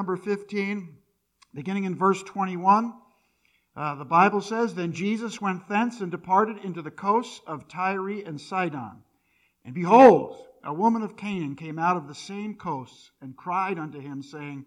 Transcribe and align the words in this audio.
number 0.00 0.16
15, 0.16 0.96
beginning 1.52 1.84
in 1.84 1.94
verse 1.94 2.22
21. 2.22 2.94
Uh, 3.76 3.94
the 3.96 4.04
Bible 4.06 4.40
says, 4.40 4.72
Then 4.72 4.94
Jesus 4.94 5.42
went 5.42 5.68
thence 5.68 6.00
and 6.00 6.10
departed 6.10 6.64
into 6.64 6.80
the 6.80 6.90
coasts 6.90 7.42
of 7.46 7.68
Tyre 7.68 8.08
and 8.24 8.40
Sidon. 8.40 9.02
And 9.62 9.74
behold, 9.74 10.42
a 10.64 10.72
woman 10.72 11.02
of 11.02 11.18
Canaan 11.18 11.54
came 11.54 11.78
out 11.78 11.98
of 11.98 12.08
the 12.08 12.14
same 12.14 12.54
coasts 12.54 13.10
and 13.20 13.36
cried 13.36 13.78
unto 13.78 14.00
him, 14.00 14.22
saying, 14.22 14.64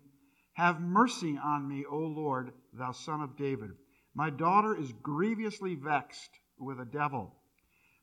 Have 0.53 0.79
mercy 0.79 1.35
on 1.43 1.67
me, 1.67 1.83
O 1.89 1.97
Lord, 1.97 2.53
thou 2.71 2.91
son 2.91 3.21
of 3.21 3.35
David. 3.35 3.71
My 4.13 4.29
daughter 4.29 4.79
is 4.79 4.93
grievously 5.01 5.73
vexed 5.73 6.29
with 6.59 6.79
a 6.79 6.85
devil. 6.85 7.33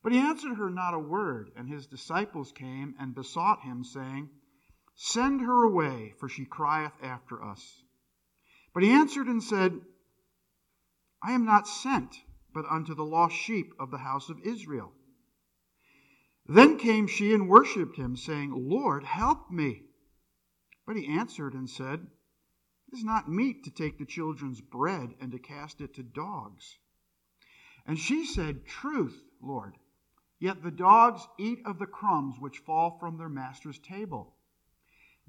But 0.02 0.10
he 0.10 0.18
answered 0.18 0.56
her 0.56 0.68
not 0.68 0.94
a 0.94 0.98
word, 0.98 1.52
and 1.56 1.68
his 1.68 1.86
disciples 1.86 2.50
came 2.50 2.96
and 2.98 3.14
besought 3.14 3.62
him, 3.62 3.84
saying, 3.84 4.30
Send 4.94 5.40
her 5.40 5.64
away, 5.64 6.14
for 6.18 6.28
she 6.28 6.44
crieth 6.44 6.92
after 7.02 7.42
us. 7.42 7.82
But 8.72 8.82
he 8.82 8.90
answered 8.90 9.26
and 9.26 9.42
said, 9.42 9.80
I 11.22 11.32
am 11.32 11.44
not 11.44 11.68
sent 11.68 12.22
but 12.52 12.66
unto 12.66 12.94
the 12.94 13.04
lost 13.04 13.36
sheep 13.36 13.72
of 13.78 13.90
the 13.90 13.98
house 13.98 14.28
of 14.28 14.40
Israel. 14.40 14.92
Then 16.46 16.78
came 16.78 17.06
she 17.06 17.32
and 17.32 17.48
worshipped 17.48 17.96
him, 17.96 18.16
saying, 18.16 18.50
Lord, 18.52 19.04
help 19.04 19.50
me. 19.50 19.84
But 20.86 20.96
he 20.96 21.06
answered 21.06 21.54
and 21.54 21.70
said, 21.70 22.08
It 22.88 22.98
is 22.98 23.04
not 23.04 23.28
meet 23.28 23.64
to 23.64 23.70
take 23.70 23.98
the 23.98 24.04
children's 24.04 24.60
bread 24.60 25.14
and 25.20 25.30
to 25.32 25.38
cast 25.38 25.80
it 25.80 25.94
to 25.94 26.02
dogs. 26.02 26.78
And 27.86 27.98
she 27.98 28.24
said, 28.24 28.66
Truth, 28.66 29.22
Lord. 29.40 29.76
Yet 30.40 30.62
the 30.62 30.70
dogs 30.70 31.28
eat 31.38 31.60
of 31.64 31.78
the 31.78 31.86
crumbs 31.86 32.40
which 32.40 32.58
fall 32.58 32.98
from 32.98 33.18
their 33.18 33.28
master's 33.28 33.78
table. 33.78 34.34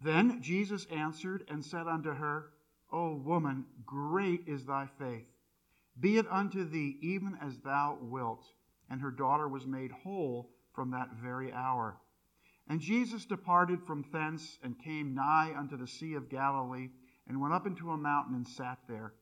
Then 0.04 0.42
Jesus 0.42 0.86
answered 0.86 1.44
and 1.48 1.64
said 1.64 1.88
unto 1.88 2.12
her, 2.12 2.50
O 2.92 3.16
woman, 3.16 3.66
great 3.86 4.48
is 4.48 4.66
thy 4.66 4.88
faith. 4.98 5.28
Be 6.00 6.18
it 6.18 6.26
unto 6.30 6.68
thee 6.68 6.98
even 7.02 7.38
as 7.42 7.60
thou 7.60 8.00
wilt. 8.02 8.46
And 8.90 9.00
her 9.02 9.12
daughter 9.12 9.48
was 9.48 9.66
made 9.68 9.92
whole 9.92 10.50
from 10.74 10.92
that 10.92 11.14
very 11.22 11.54
hour. 11.54 11.98
And 12.68 12.80
Jesus 12.80 13.26
departed 13.26 13.84
from 13.84 14.06
thence 14.12 14.58
and 14.64 14.82
came 14.82 15.14
nigh 15.14 15.54
unto 15.56 15.78
the 15.78 15.88
Sea 15.88 16.16
of 16.16 16.30
Galilee, 16.30 16.90
and 17.28 17.40
went 17.40 17.54
up 17.54 17.68
into 17.68 17.92
a 17.92 17.98
mountain 17.98 18.36
and 18.36 18.48
sat 18.48 18.80
there. 18.88 19.14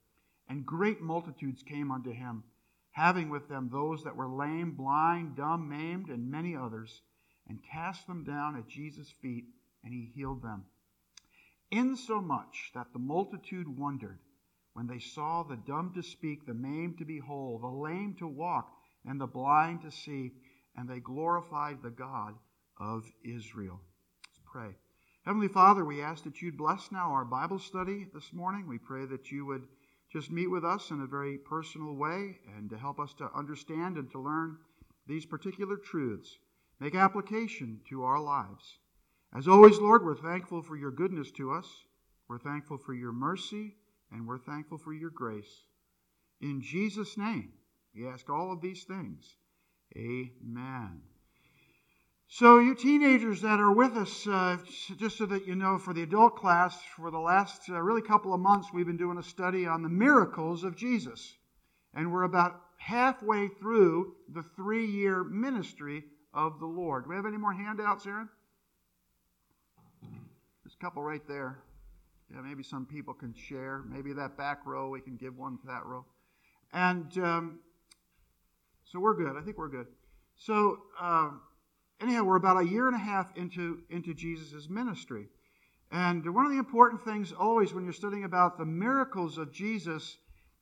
And 0.47 0.65
great 0.65 1.01
multitudes 1.01 1.61
came 1.61 1.91
unto 1.91 2.11
him, 2.11 2.43
having 2.91 3.29
with 3.29 3.47
them 3.49 3.69
those 3.69 4.03
that 4.03 4.15
were 4.15 4.29
lame, 4.29 4.71
blind, 4.71 5.35
dumb, 5.35 5.67
maimed, 5.69 6.09
and 6.09 6.31
many 6.31 6.55
others, 6.55 7.01
and 7.47 7.63
cast 7.63 8.07
them 8.07 8.23
down 8.23 8.55
at 8.55 8.67
Jesus' 8.67 9.11
feet 9.21 9.45
and 9.83 9.93
he 9.93 10.11
healed 10.15 10.41
them. 10.41 10.65
Insomuch 11.71 12.71
that 12.73 12.91
the 12.93 12.99
multitude 12.99 13.67
wondered 13.67 14.19
when 14.73 14.87
they 14.87 14.99
saw 14.99 15.43
the 15.43 15.57
dumb 15.57 15.91
to 15.93 16.01
speak, 16.01 16.45
the 16.45 16.53
maimed 16.53 16.97
to 16.97 17.05
be 17.05 17.19
whole, 17.19 17.59
the 17.59 17.67
lame 17.67 18.15
to 18.19 18.27
walk, 18.27 18.71
and 19.05 19.19
the 19.19 19.27
blind 19.27 19.81
to 19.81 19.91
see, 19.91 20.31
and 20.75 20.87
they 20.87 20.99
glorified 20.99 21.81
the 21.81 21.89
God 21.89 22.35
of 22.79 23.03
Israel. 23.23 23.79
Let's 24.25 24.41
pray. 24.51 24.75
Heavenly 25.25 25.47
Father, 25.47 25.83
we 25.83 26.01
ask 26.01 26.23
that 26.23 26.41
you'd 26.41 26.57
bless 26.57 26.91
now 26.91 27.11
our 27.11 27.25
Bible 27.25 27.59
study 27.59 28.07
this 28.13 28.31
morning. 28.31 28.67
We 28.67 28.77
pray 28.77 29.05
that 29.05 29.31
you 29.31 29.45
would 29.45 29.67
just 30.11 30.31
meet 30.31 30.47
with 30.47 30.65
us 30.65 30.89
in 30.91 31.01
a 31.01 31.07
very 31.07 31.37
personal 31.37 31.93
way 31.95 32.39
and 32.55 32.69
to 32.69 32.77
help 32.77 32.99
us 32.99 33.13
to 33.15 33.29
understand 33.35 33.97
and 33.97 34.09
to 34.11 34.19
learn 34.19 34.57
these 35.07 35.25
particular 35.25 35.77
truths. 35.77 36.37
Make 36.79 36.95
application 36.95 37.81
to 37.89 38.03
our 38.03 38.19
lives. 38.19 38.79
As 39.35 39.47
always, 39.47 39.77
Lord, 39.77 40.03
we're 40.03 40.15
thankful 40.15 40.61
for 40.61 40.75
your 40.75 40.91
goodness 40.91 41.31
to 41.33 41.51
us. 41.51 41.67
We're 42.27 42.39
thankful 42.39 42.77
for 42.77 42.93
your 42.93 43.11
mercy, 43.11 43.75
and 44.11 44.27
we're 44.27 44.39
thankful 44.39 44.77
for 44.77 44.93
your 44.93 45.11
grace. 45.11 45.63
In 46.41 46.61
Jesus' 46.61 47.17
name, 47.17 47.53
we 47.93 48.07
ask 48.07 48.29
all 48.29 48.51
of 48.51 48.61
these 48.61 48.83
things. 48.83 49.35
Amen. 49.95 51.01
So, 52.27 52.59
you 52.59 52.75
teenagers 52.75 53.41
that 53.41 53.59
are 53.59 53.71
with 53.71 53.97
us, 53.97 54.27
uh, 54.27 54.57
just 54.97 55.17
so 55.17 55.25
that 55.25 55.47
you 55.47 55.55
know, 55.55 55.79
for 55.79 55.93
the 55.93 56.03
adult 56.03 56.35
class, 56.35 56.79
for 56.95 57.09
the 57.09 57.19
last 57.19 57.69
uh, 57.69 57.81
really 57.81 58.03
couple 58.03 58.33
of 58.33 58.39
months, 58.39 58.69
we've 58.71 58.85
been 58.85 58.97
doing 58.97 59.17
a 59.17 59.23
study 59.23 59.65
on 59.65 59.81
the 59.81 59.89
miracles 59.89 60.63
of 60.63 60.75
Jesus. 60.75 61.33
And 61.93 62.11
we're 62.11 62.23
about 62.23 62.61
halfway 62.77 63.47
through 63.47 64.13
the 64.31 64.43
three 64.55 64.85
year 64.85 65.23
ministry 65.23 66.03
of 66.33 66.59
the 66.59 66.67
Lord. 66.67 67.05
Do 67.05 67.09
we 67.09 67.15
have 67.15 67.25
any 67.25 67.37
more 67.37 67.53
handouts, 67.53 68.05
Aaron? 68.05 68.29
Couple 70.81 71.03
right 71.03 71.27
there. 71.27 71.59
Yeah, 72.33 72.39
maybe 72.39 72.63
some 72.63 72.85
people 72.85 73.13
can 73.13 73.33
share. 73.33 73.83
Maybe 73.85 74.13
that 74.13 74.37
back 74.37 74.65
row, 74.65 74.89
we 74.89 75.01
can 75.01 75.17
give 75.17 75.37
one 75.37 75.57
to 75.57 75.67
that 75.67 75.85
row. 75.85 76.05
And 76.71 77.11
um, 77.17 77.59
so 78.85 78.97
we're 78.97 79.15
good. 79.15 79.35
I 79.35 79.41
think 79.41 79.57
we're 79.57 79.67
good. 79.67 79.87
So, 80.37 80.77
uh, 80.97 81.31
anyhow, 82.01 82.23
we're 82.23 82.37
about 82.37 82.61
a 82.61 82.65
year 82.65 82.87
and 82.87 82.95
a 82.95 82.99
half 82.99 83.35
into, 83.35 83.79
into 83.89 84.13
Jesus' 84.13 84.69
ministry. 84.69 85.27
And 85.91 86.33
one 86.33 86.45
of 86.45 86.51
the 86.51 86.59
important 86.59 87.03
things 87.03 87.33
always 87.33 87.73
when 87.73 87.83
you're 87.83 87.91
studying 87.91 88.23
about 88.23 88.57
the 88.57 88.65
miracles 88.65 89.37
of 89.37 89.51
Jesus 89.51 90.15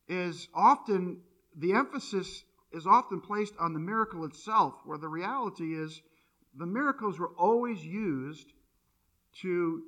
is 0.07 0.47
often 0.55 1.19
the 1.55 1.73
emphasis 1.73 2.44
is 2.72 2.88
often 2.88 3.22
placed 3.22 3.53
on 3.59 3.73
the 3.73 3.79
miracle 3.79 4.25
itself, 4.25 4.73
where 4.84 4.97
the 4.97 5.07
reality 5.07 5.75
is 5.75 6.01
the 6.55 6.66
miracles 6.66 7.19
were 7.19 7.34
always 7.38 7.85
used 7.85 8.47
to 9.41 9.84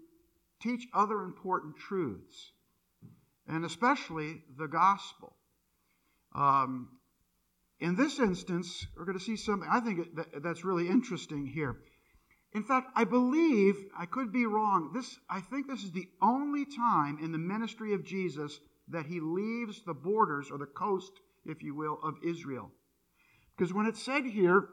teach 0.61 0.87
other 0.93 1.23
important 1.23 1.77
truths, 1.77 2.51
and 3.47 3.65
especially 3.65 4.43
the 4.57 4.67
gospel. 4.67 5.35
Um, 6.35 6.89
in 7.79 7.95
this 7.95 8.19
instance, 8.19 8.85
we're 8.95 9.05
going 9.05 9.17
to 9.17 9.23
see 9.23 9.37
something 9.37 9.67
I 9.71 9.79
think 9.79 10.07
that's 10.41 10.65
really 10.65 10.87
interesting 10.87 11.45
here. 11.45 11.77
In 12.53 12.63
fact, 12.63 12.91
I 12.95 13.03
believe, 13.03 13.75
I 13.97 14.05
could 14.05 14.33
be 14.33 14.45
wrong, 14.45 14.91
this, 14.93 15.17
I 15.29 15.39
think 15.39 15.67
this 15.67 15.83
is 15.83 15.91
the 15.91 16.07
only 16.21 16.65
time 16.65 17.19
in 17.21 17.31
the 17.31 17.37
ministry 17.37 17.93
of 17.93 18.03
Jesus 18.03 18.59
that 18.87 19.05
he 19.05 19.19
leaves 19.19 19.83
the 19.85 19.93
borders 19.93 20.49
or 20.51 20.57
the 20.57 20.65
coast, 20.65 21.11
if 21.45 21.61
you 21.61 21.75
will, 21.75 21.99
of 22.03 22.15
Israel. 22.23 22.71
Because 23.55 23.71
when 23.73 23.85
it's 23.85 24.01
said 24.01 24.25
here 24.25 24.67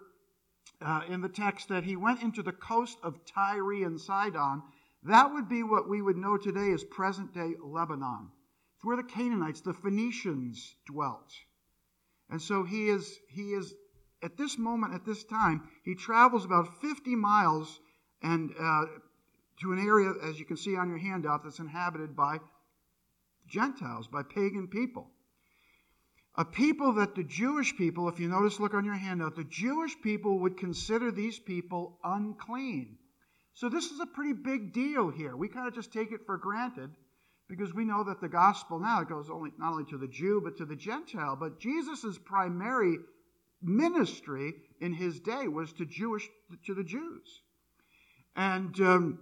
uh, 0.81 1.03
in 1.09 1.21
the 1.21 1.29
text 1.29 1.69
that 1.69 1.85
he 1.85 1.97
went 1.97 2.23
into 2.23 2.43
the 2.43 2.53
coast 2.53 2.99
of 3.03 3.25
Tyre 3.27 3.85
and 3.85 4.01
Sidon, 4.01 4.63
that 5.09 5.33
would 5.33 5.49
be 5.49 5.62
what 5.62 5.89
we 5.89 6.03
would 6.03 6.17
know 6.17 6.37
today 6.37 6.72
as 6.72 6.84
present 6.84 7.34
day 7.34 7.55
Lebanon. 7.62 8.31
It's 8.77 8.84
where 8.84 8.97
the 8.97 9.03
Canaanites, 9.03 9.61
the 9.61 9.72
Phoenicians, 9.72 10.75
dwelt. 10.87 11.33
And 12.31 12.41
so 12.41 12.62
he 12.65 12.89
is, 12.89 13.19
he 13.28 13.53
is 13.53 13.75
at 14.22 14.37
this 14.37 14.59
moment, 14.59 14.94
at 14.94 15.05
this 15.05 15.25
time, 15.25 15.69
he 15.84 15.94
travels 15.94 16.44
about 16.44 16.81
50 16.81 17.15
miles 17.15 17.81
and 18.22 18.53
uh, 18.59 18.87
to 19.61 19.72
an 19.72 19.78
area, 19.78 20.12
as 20.22 20.39
you 20.39 20.44
can 20.44 20.56
see 20.56 20.77
on 20.77 20.89
your 20.89 20.99
handout, 20.99 21.44
that's 21.44 21.59
inhabited 21.59 22.17
by 22.17 22.38
Gentiles, 23.47 24.09
by 24.09 24.23
pagan 24.23 24.69
people. 24.69 25.11
A 26.34 26.44
people 26.44 26.93
that 26.94 27.15
the 27.15 27.25
Jewish 27.25 27.77
people, 27.77 28.09
if 28.09 28.21
you 28.21 28.28
notice, 28.28 28.61
look 28.61 28.75
on 28.75 28.84
your 28.84 28.94
handout, 28.94 29.37
the 29.37 29.44
Jewish 29.44 29.99
people 30.03 30.41
would 30.41 30.59
consider 30.59 31.11
these 31.11 31.38
people 31.38 31.99
unclean. 32.05 32.99
So 33.56 33.71
this 33.71 33.87
is 33.87 34.00
a 34.00 34.06
pretty 34.06 34.34
big 34.34 34.75
deal 34.75 35.09
here. 35.09 35.34
We 35.34 35.49
kind 35.49 35.67
of 35.67 35.75
just 35.75 35.91
take 35.91 36.12
it 36.12 36.27
for 36.27 36.37
granted 36.37 36.91
because 37.49 37.72
we 37.72 37.87
know 37.87 38.05
that 38.05 38.21
the 38.21 38.28
gospel 38.28 38.78
now 38.78 39.03
goes 39.03 39.31
only 39.31 39.50
not 39.59 39.72
only 39.72 39.84
to 39.87 39.97
the 39.97 40.06
Jew 40.06 40.43
but 40.44 40.59
to 40.59 40.67
the 40.67 40.77
Gentile. 40.77 41.37
But 41.41 41.59
Jesus' 41.59 42.19
primary 42.19 42.99
ministry 43.62 44.53
in 44.83 44.93
his 44.93 45.21
day 45.21 45.49
was 45.49 45.72
to 45.75 45.87
Jewish 45.87 46.28
to 46.67 46.75
the 46.75 46.84
Jews. 46.84 47.41
And 48.37 48.78
um, 48.83 49.21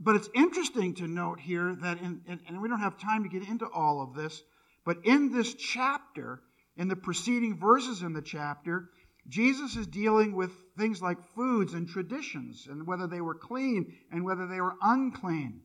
but 0.00 0.16
it's 0.16 0.30
interesting 0.34 0.94
to 0.94 1.06
note 1.06 1.38
here 1.38 1.76
that 1.82 2.00
in, 2.00 2.22
in, 2.26 2.40
and 2.48 2.62
we 2.62 2.68
don't 2.68 2.80
have 2.80 2.98
time 2.98 3.24
to 3.24 3.28
get 3.28 3.46
into 3.46 3.66
all 3.66 4.00
of 4.02 4.14
this, 4.14 4.42
but 4.86 5.04
in 5.04 5.30
this 5.30 5.52
chapter, 5.52 6.40
in 6.78 6.88
the 6.88 6.96
preceding 6.96 7.58
verses 7.58 8.00
in 8.00 8.14
the 8.14 8.22
chapter, 8.22 8.88
Jesus 9.28 9.76
is 9.76 9.86
dealing 9.86 10.34
with 10.34 10.52
things 10.76 11.00
like 11.00 11.34
foods 11.34 11.72
and 11.74 11.88
traditions 11.88 12.66
and 12.68 12.86
whether 12.86 13.06
they 13.06 13.20
were 13.20 13.34
clean 13.34 13.96
and 14.10 14.24
whether 14.24 14.46
they 14.46 14.60
were 14.60 14.76
unclean. 14.82 15.62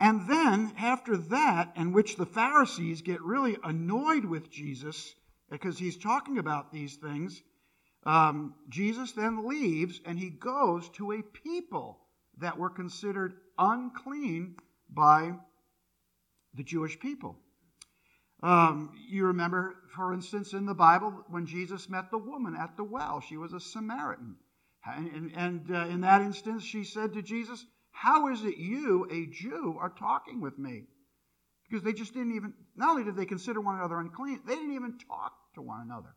And 0.00 0.28
then, 0.28 0.74
after 0.76 1.16
that, 1.16 1.72
in 1.76 1.92
which 1.92 2.16
the 2.16 2.26
Pharisees 2.26 3.00
get 3.00 3.22
really 3.22 3.56
annoyed 3.62 4.24
with 4.24 4.50
Jesus 4.50 5.14
because 5.50 5.78
he's 5.78 5.96
talking 5.96 6.38
about 6.38 6.72
these 6.72 6.96
things, 6.96 7.42
um, 8.04 8.54
Jesus 8.68 9.12
then 9.12 9.48
leaves 9.48 10.00
and 10.04 10.18
he 10.18 10.30
goes 10.30 10.88
to 10.90 11.12
a 11.12 11.22
people 11.22 12.00
that 12.38 12.58
were 12.58 12.70
considered 12.70 13.34
unclean 13.56 14.56
by 14.90 15.32
the 16.54 16.64
Jewish 16.64 16.98
people. 16.98 17.38
Um, 18.44 18.90
you 19.08 19.24
remember, 19.24 19.74
for 19.96 20.12
instance, 20.12 20.52
in 20.52 20.66
the 20.66 20.74
Bible, 20.74 21.24
when 21.28 21.46
Jesus 21.46 21.88
met 21.88 22.10
the 22.10 22.18
woman 22.18 22.54
at 22.54 22.76
the 22.76 22.84
well, 22.84 23.22
she 23.26 23.38
was 23.38 23.54
a 23.54 23.58
Samaritan. 23.58 24.36
And, 24.84 25.10
and, 25.14 25.32
and 25.34 25.74
uh, 25.74 25.86
in 25.86 26.02
that 26.02 26.20
instance, 26.20 26.62
she 26.62 26.84
said 26.84 27.14
to 27.14 27.22
Jesus, 27.22 27.64
How 27.90 28.28
is 28.28 28.44
it 28.44 28.58
you, 28.58 29.08
a 29.10 29.24
Jew, 29.32 29.78
are 29.80 29.88
talking 29.88 30.42
with 30.42 30.58
me? 30.58 30.82
Because 31.70 31.82
they 31.82 31.94
just 31.94 32.12
didn't 32.12 32.36
even, 32.36 32.52
not 32.76 32.90
only 32.90 33.04
did 33.04 33.16
they 33.16 33.24
consider 33.24 33.62
one 33.62 33.76
another 33.76 33.98
unclean, 33.98 34.40
they 34.46 34.56
didn't 34.56 34.74
even 34.74 34.98
talk 34.98 35.32
to 35.54 35.62
one 35.62 35.80
another. 35.80 36.14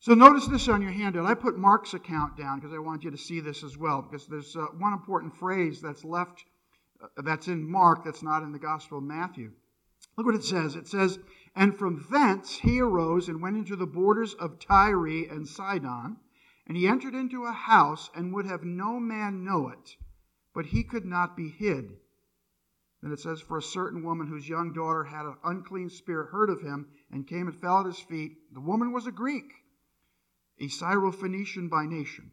So 0.00 0.12
notice 0.12 0.46
this 0.46 0.68
on 0.68 0.82
your 0.82 0.90
handout. 0.90 1.24
I 1.24 1.32
put 1.32 1.56
Mark's 1.56 1.94
account 1.94 2.36
down 2.36 2.60
because 2.60 2.74
I 2.74 2.80
want 2.80 3.02
you 3.02 3.12
to 3.12 3.16
see 3.16 3.40
this 3.40 3.64
as 3.64 3.78
well, 3.78 4.02
because 4.02 4.26
there's 4.26 4.56
uh, 4.56 4.66
one 4.76 4.92
important 4.92 5.34
phrase 5.36 5.80
that's 5.80 6.04
left, 6.04 6.44
uh, 7.02 7.22
that's 7.22 7.48
in 7.48 7.66
Mark, 7.66 8.04
that's 8.04 8.22
not 8.22 8.42
in 8.42 8.52
the 8.52 8.58
Gospel 8.58 8.98
of 8.98 9.04
Matthew. 9.04 9.52
Look 10.16 10.26
what 10.26 10.34
it 10.34 10.44
says. 10.44 10.76
It 10.76 10.86
says, 10.86 11.18
And 11.54 11.76
from 11.76 12.06
thence 12.10 12.58
he 12.58 12.80
arose 12.80 13.28
and 13.28 13.40
went 13.40 13.56
into 13.56 13.76
the 13.76 13.86
borders 13.86 14.34
of 14.34 14.58
Tyre 14.58 15.06
and 15.06 15.48
Sidon, 15.48 16.18
and 16.66 16.76
he 16.76 16.86
entered 16.86 17.14
into 17.14 17.44
a 17.44 17.52
house 17.52 18.10
and 18.14 18.32
would 18.32 18.46
have 18.46 18.64
no 18.64 19.00
man 19.00 19.44
know 19.44 19.68
it, 19.68 19.96
but 20.54 20.66
he 20.66 20.82
could 20.82 21.04
not 21.04 21.36
be 21.36 21.48
hid. 21.48 21.98
Then 23.02 23.12
it 23.12 23.20
says, 23.20 23.40
For 23.40 23.58
a 23.58 23.62
certain 23.62 24.04
woman 24.04 24.28
whose 24.28 24.48
young 24.48 24.72
daughter 24.72 25.04
had 25.04 25.26
an 25.26 25.36
unclean 25.42 25.90
spirit 25.90 26.30
heard 26.30 26.50
of 26.50 26.60
him 26.60 26.86
and 27.10 27.26
came 27.26 27.48
and 27.48 27.56
fell 27.56 27.80
at 27.80 27.86
his 27.86 27.98
feet. 27.98 28.52
The 28.52 28.60
woman 28.60 28.92
was 28.92 29.06
a 29.06 29.12
Greek 29.12 29.62
a 30.62 30.68
Syrophoenician 30.68 31.68
by 31.68 31.86
nation, 31.86 32.30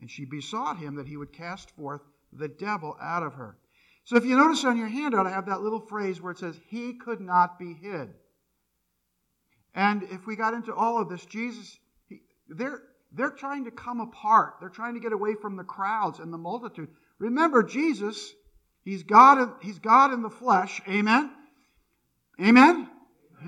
and 0.00 0.08
she 0.08 0.24
besought 0.24 0.78
him 0.78 0.94
that 0.94 1.08
he 1.08 1.16
would 1.16 1.32
cast 1.32 1.70
forth 1.72 2.02
the 2.32 2.48
devil 2.48 2.96
out 3.00 3.22
of 3.22 3.34
her. 3.34 3.58
So 4.04 4.16
if 4.16 4.24
you 4.24 4.36
notice 4.36 4.64
on 4.64 4.76
your 4.76 4.88
handout, 4.88 5.26
I 5.26 5.30
have 5.30 5.46
that 5.46 5.62
little 5.62 5.80
phrase 5.80 6.20
where 6.20 6.32
it 6.32 6.38
says, 6.38 6.58
He 6.68 6.94
could 6.94 7.20
not 7.20 7.58
be 7.58 7.72
hid. 7.72 8.10
And 9.74 10.02
if 10.04 10.26
we 10.26 10.36
got 10.36 10.54
into 10.54 10.74
all 10.74 11.00
of 11.00 11.08
this, 11.08 11.24
Jesus, 11.24 11.78
he, 12.08 12.20
they're, 12.48 12.82
they're 13.12 13.30
trying 13.30 13.64
to 13.64 13.70
come 13.70 14.00
apart. 14.00 14.54
They're 14.60 14.68
trying 14.68 14.94
to 14.94 15.00
get 15.00 15.12
away 15.12 15.34
from 15.34 15.56
the 15.56 15.64
crowds 15.64 16.18
and 16.20 16.32
the 16.32 16.38
multitude. 16.38 16.88
Remember, 17.18 17.62
Jesus, 17.62 18.32
He's 18.84 19.02
God, 19.02 19.50
he's 19.62 19.78
God 19.78 20.12
in 20.12 20.20
the 20.22 20.30
flesh. 20.30 20.80
Amen? 20.86 21.30
Amen? 22.40 22.88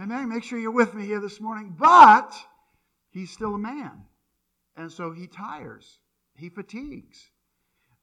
Amen. 0.01 0.29
Make 0.31 0.45
sure 0.45 0.59
you're 0.59 0.71
with 0.71 0.95
me 0.95 1.05
here 1.05 1.21
this 1.21 1.41
morning. 1.41 1.77
But 1.79 2.35
he's 3.11 3.31
still 3.31 3.55
a 3.55 3.59
man. 3.59 4.07
And 4.77 4.91
so 4.91 5.13
he 5.13 5.27
tires, 5.27 5.99
he 6.37 6.49
fatigues. 6.49 7.31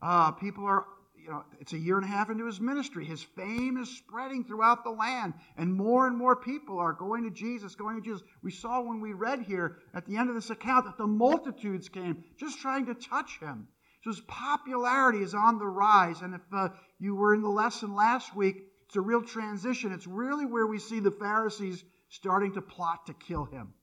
Uh, 0.02 0.32
people 0.32 0.66
are, 0.66 0.86
you 1.24 1.30
know, 1.30 1.44
it's 1.62 1.72
a 1.72 1.78
year 1.78 1.96
and 1.98 2.06
a 2.06 2.10
half 2.10 2.30
into 2.30 2.46
his 2.46 2.60
ministry. 2.60 3.06
His 3.06 3.24
fame 3.24 3.78
is 3.78 3.90
spreading 3.90 4.44
throughout 4.44 4.84
the 4.84 4.90
land, 4.92 5.34
and 5.58 5.74
more 5.74 6.06
and 6.06 6.18
more 6.18 6.36
people 6.36 6.80
are 6.80 6.92
going 6.92 7.24
to 7.24 7.30
Jesus, 7.30 7.76
going 7.76 7.96
to 7.96 8.02
Jesus. 8.02 8.22
We 8.42 8.52
saw 8.52 8.82
when 8.82 9.00
we 9.00 9.14
read 9.14 9.42
here 9.42 9.78
at 9.94 10.06
the 10.06 10.18
end 10.18 10.30
of 10.30 10.36
this 10.36 10.50
account 10.50 10.86
that 10.86 10.98
the 10.98 11.08
multitudes 11.08 11.88
came 11.88 12.24
just 12.38 12.60
trying 12.60 12.88
to 12.88 12.94
touch 12.94 13.40
him. 13.40 13.68
So 14.04 14.10
his 14.10 14.20
popularity 14.22 15.20
is 15.20 15.34
on 15.34 15.60
the 15.60 15.66
rise. 15.66 16.22
And 16.22 16.36
if 16.36 16.42
uh, 16.52 16.70
you 17.00 17.16
were 17.16 17.34
in 17.34 17.42
the 17.42 17.50
lesson 17.50 17.96
last 17.96 18.36
week, 18.36 18.58
it's 18.86 18.98
a 18.98 19.02
real 19.02 19.22
transition. 19.22 19.94
It's 19.94 20.08
really 20.08 20.46
where 20.46 20.68
we 20.68 20.78
see 20.78 21.00
the 21.00 21.12
Pharisees 21.12 21.84
starting 22.10 22.54
to 22.56 22.62
plot 22.62 23.06
to 23.06 23.14
kill 23.14 23.46
him. 23.46 23.74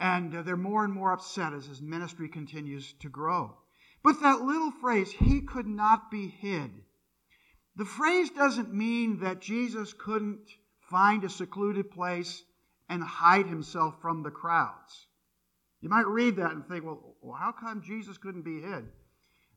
And 0.00 0.34
uh, 0.34 0.42
they're 0.42 0.56
more 0.56 0.84
and 0.84 0.92
more 0.92 1.12
upset 1.12 1.52
as 1.52 1.66
his 1.66 1.82
ministry 1.82 2.30
continues 2.30 2.94
to 3.00 3.10
grow. 3.10 3.56
But 4.02 4.20
that 4.20 4.42
little 4.42 4.72
phrase, 4.72 5.12
he 5.12 5.40
could 5.40 5.66
not 5.66 6.10
be 6.10 6.28
hid, 6.28 6.70
the 7.74 7.84
phrase 7.84 8.30
doesn't 8.30 8.74
mean 8.74 9.20
that 9.20 9.40
Jesus 9.40 9.94
couldn't 9.94 10.50
find 10.90 11.24
a 11.24 11.30
secluded 11.30 11.90
place 11.90 12.44
and 12.88 13.02
hide 13.02 13.46
himself 13.46 14.00
from 14.02 14.22
the 14.22 14.30
crowds. 14.30 15.06
You 15.80 15.88
might 15.88 16.06
read 16.06 16.36
that 16.36 16.52
and 16.52 16.66
think, 16.66 16.84
well, 16.84 17.34
how 17.38 17.52
come 17.52 17.82
Jesus 17.82 18.18
couldn't 18.18 18.42
be 18.42 18.60
hid? 18.60 18.84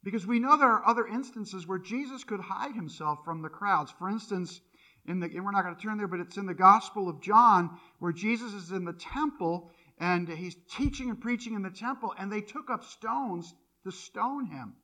Because 0.01 0.25
we 0.25 0.39
know 0.39 0.55
there 0.55 0.69
are 0.69 0.87
other 0.87 1.05
instances 1.05 1.67
where 1.67 1.79
Jesus 1.79 2.23
could 2.23 2.39
hide 2.39 2.73
himself 2.73 3.19
from 3.25 3.41
the 3.41 3.49
crowds. 3.49 3.91
For 3.91 4.09
instance, 4.09 4.61
in 5.07 5.19
the, 5.19 5.25
and 5.25 5.43
we're 5.43 5.51
not 5.51 5.63
going 5.63 5.75
to 5.75 5.81
turn 5.81 5.97
there, 5.97 6.07
but 6.07 6.19
it's 6.19 6.37
in 6.37 6.45
the 6.45 6.53
Gospel 6.53 7.09
of 7.09 7.21
John 7.21 7.77
where 7.99 8.13
Jesus 8.13 8.53
is 8.53 8.71
in 8.71 8.85
the 8.85 8.93
temple 8.93 9.71
and 9.99 10.29
he's 10.29 10.55
teaching 10.69 11.09
and 11.09 11.19
preaching 11.19 11.53
in 11.53 11.63
the 11.63 11.69
temple, 11.69 12.13
and 12.17 12.31
they 12.31 12.41
took 12.41 12.69
up 12.69 12.83
stones 12.83 13.53
to 13.85 13.91
stone 13.91 14.47
him. 14.47 14.75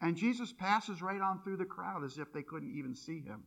And 0.00 0.16
Jesus 0.16 0.52
passes 0.52 1.00
right 1.00 1.20
on 1.20 1.42
through 1.42 1.58
the 1.58 1.64
crowd 1.64 2.04
as 2.04 2.18
if 2.18 2.32
they 2.32 2.42
couldn't 2.42 2.76
even 2.76 2.96
see 2.96 3.20
him. 3.20 3.44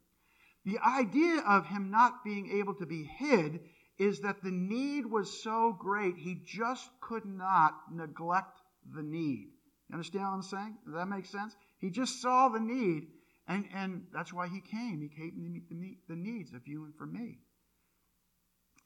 The 0.64 0.80
idea 0.80 1.42
of 1.42 1.68
him 1.68 1.92
not 1.92 2.24
being 2.24 2.60
able 2.60 2.74
to 2.76 2.86
be 2.86 3.04
hid 3.04 3.60
is 4.00 4.22
that 4.22 4.42
the 4.42 4.52
need 4.52 5.06
was 5.06 5.44
so 5.44 5.76
great, 5.78 6.16
he 6.18 6.42
just 6.46 6.90
could 7.02 7.26
not 7.26 7.74
neglect 7.92 8.60
the 8.94 9.04
need. 9.04 9.50
You 9.90 9.94
understand 9.94 10.26
what 10.26 10.32
I'm 10.32 10.42
saying? 10.42 10.78
Does 10.86 10.96
that 10.96 11.08
make 11.08 11.26
sense? 11.26 11.56
He 11.80 11.90
just 11.90 12.22
saw 12.22 12.50
the 12.50 12.60
need, 12.60 13.08
and, 13.48 13.66
and 13.74 14.08
that's 14.14 14.34
why 14.34 14.48
he 14.48 14.60
came. 14.60 15.02
He 15.02 15.10
came 15.10 15.32
to 15.32 15.50
meet 15.50 15.70
the, 16.08 16.16
the 16.16 16.20
needs 16.20 16.54
of 16.54 16.68
you 16.68 16.86
and 16.86 16.96
for 16.96 17.06
me, 17.06 17.40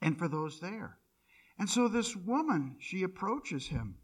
and 0.02 0.18
for 0.18 0.28
those 0.28 0.60
there. 0.60 0.98
And 1.58 1.70
so 1.70 1.88
this 1.88 2.16
woman, 2.16 2.76
she 2.80 3.04
approaches 3.04 3.68
him. 3.68 3.96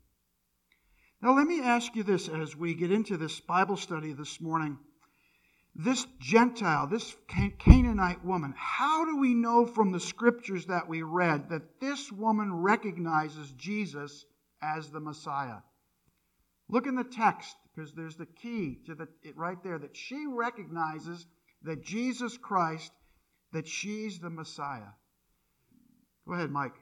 Now, 1.22 1.36
let 1.36 1.48
me 1.48 1.62
ask 1.62 1.96
you 1.96 2.04
this 2.04 2.28
as 2.28 2.56
we 2.56 2.74
get 2.74 2.92
into 2.92 3.18
this 3.18 3.40
Bible 3.40 3.78
study 3.78 4.14
this 4.14 4.40
morning. 4.42 4.78
This 5.74 6.06
Gentile, 6.20 6.88
this 6.88 7.16
Canaanite 7.28 8.24
woman, 8.24 8.54
how 8.56 9.04
do 9.06 9.18
we 9.18 9.34
know 9.34 9.66
from 9.66 9.92
the 9.92 10.00
scriptures 10.00 10.68
that 10.68 10.88
we 10.88 11.02
read 11.02 11.50
that 11.50 11.82
this 11.82 12.12
woman 12.12 12.54
recognizes 12.54 13.52
Jesus 13.52 14.26
as 14.62 14.90
the 14.90 15.02
Messiah? 15.02 15.58
Look 16.70 16.88
in 16.88 16.96
the 16.96 17.04
text 17.04 17.56
because 17.76 17.94
there's 17.94 18.16
the 18.16 18.26
key 18.26 18.80
to 18.86 18.96
the, 18.96 19.08
it 19.22 19.36
right 19.36 19.62
there 19.64 19.78
that 19.78 19.98
she 19.98 20.26
recognizes 20.28 21.26
that 21.64 21.84
Jesus 21.84 22.38
Christ, 22.38 22.92
that 23.52 23.68
she's 23.68 24.20
the 24.20 24.30
Messiah. 24.30 24.94
Go 26.28 26.36
ahead, 26.36 26.52
Mike. 26.52 26.76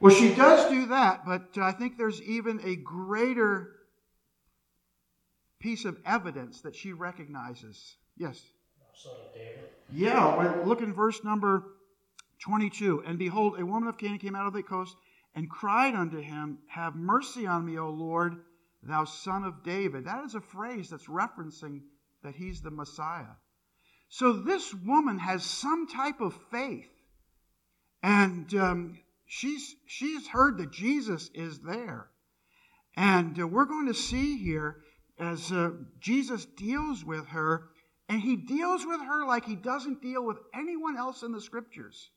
Well, 0.00 0.14
she 0.14 0.34
does 0.34 0.70
do 0.70 0.86
that, 0.86 1.26
but 1.26 1.58
I 1.58 1.72
think 1.72 1.98
there's 1.98 2.22
even 2.22 2.60
a 2.64 2.74
greater 2.74 3.76
piece 5.58 5.84
of 5.84 5.98
evidence 6.06 6.62
that 6.62 6.74
she 6.74 6.94
recognizes. 6.94 7.96
Yes? 8.16 8.40
Son 8.94 9.12
of 9.12 9.34
David. 9.34 9.68
Yeah, 9.92 10.62
look 10.64 10.80
in 10.80 10.94
verse 10.94 11.22
number 11.22 11.64
22. 12.40 13.04
And 13.06 13.18
behold, 13.18 13.60
a 13.60 13.66
woman 13.66 13.88
of 13.88 13.98
Canaan 13.98 14.18
came 14.18 14.34
out 14.34 14.46
of 14.46 14.54
the 14.54 14.62
coast 14.62 14.96
and 15.34 15.50
cried 15.50 15.94
unto 15.94 16.18
him, 16.18 16.58
Have 16.68 16.94
mercy 16.96 17.46
on 17.46 17.66
me, 17.66 17.78
O 17.78 17.90
Lord, 17.90 18.36
thou 18.82 19.04
son 19.04 19.44
of 19.44 19.62
David. 19.62 20.06
That 20.06 20.24
is 20.24 20.34
a 20.34 20.40
phrase 20.40 20.88
that's 20.88 21.06
referencing 21.06 21.82
that 22.22 22.34
he's 22.34 22.62
the 22.62 22.70
Messiah. 22.70 23.36
So 24.08 24.32
this 24.32 24.74
woman 24.74 25.18
has 25.18 25.44
some 25.44 25.86
type 25.86 26.20
of 26.20 26.38
faith. 26.50 26.90
And 28.02 28.52
um, 28.54 28.98
she's 29.30 29.76
she's 29.86 30.26
heard 30.26 30.58
that 30.58 30.72
Jesus 30.72 31.30
is 31.34 31.60
there, 31.60 32.10
and 32.96 33.40
uh, 33.40 33.46
we're 33.46 33.64
going 33.64 33.86
to 33.86 33.94
see 33.94 34.36
here 34.38 34.82
as 35.20 35.52
uh, 35.52 35.70
Jesus 36.00 36.44
deals 36.56 37.04
with 37.04 37.26
her, 37.28 37.68
and 38.08 38.20
he 38.20 38.34
deals 38.34 38.84
with 38.84 39.00
her 39.00 39.24
like 39.24 39.44
he 39.44 39.54
doesn't 39.54 40.02
deal 40.02 40.24
with 40.26 40.38
anyone 40.52 40.96
else 40.96 41.22
in 41.22 41.30
the 41.30 41.40
scriptures, 41.40 42.10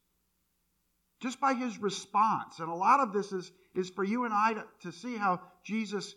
just 1.22 1.39
by 1.39 1.53
his 1.53 1.77
response. 1.77 2.58
And 2.60 2.70
a 2.70 2.74
lot 2.74 3.00
of 3.00 3.13
this 3.13 3.32
is 3.32 3.51
is 3.75 3.91
for 3.91 4.03
you 4.03 4.25
and 4.25 4.34
I 4.34 4.55
to, 4.55 4.65
to 4.82 4.91
see 4.91 5.15
how 5.15 5.39
Jesus. 5.63 6.15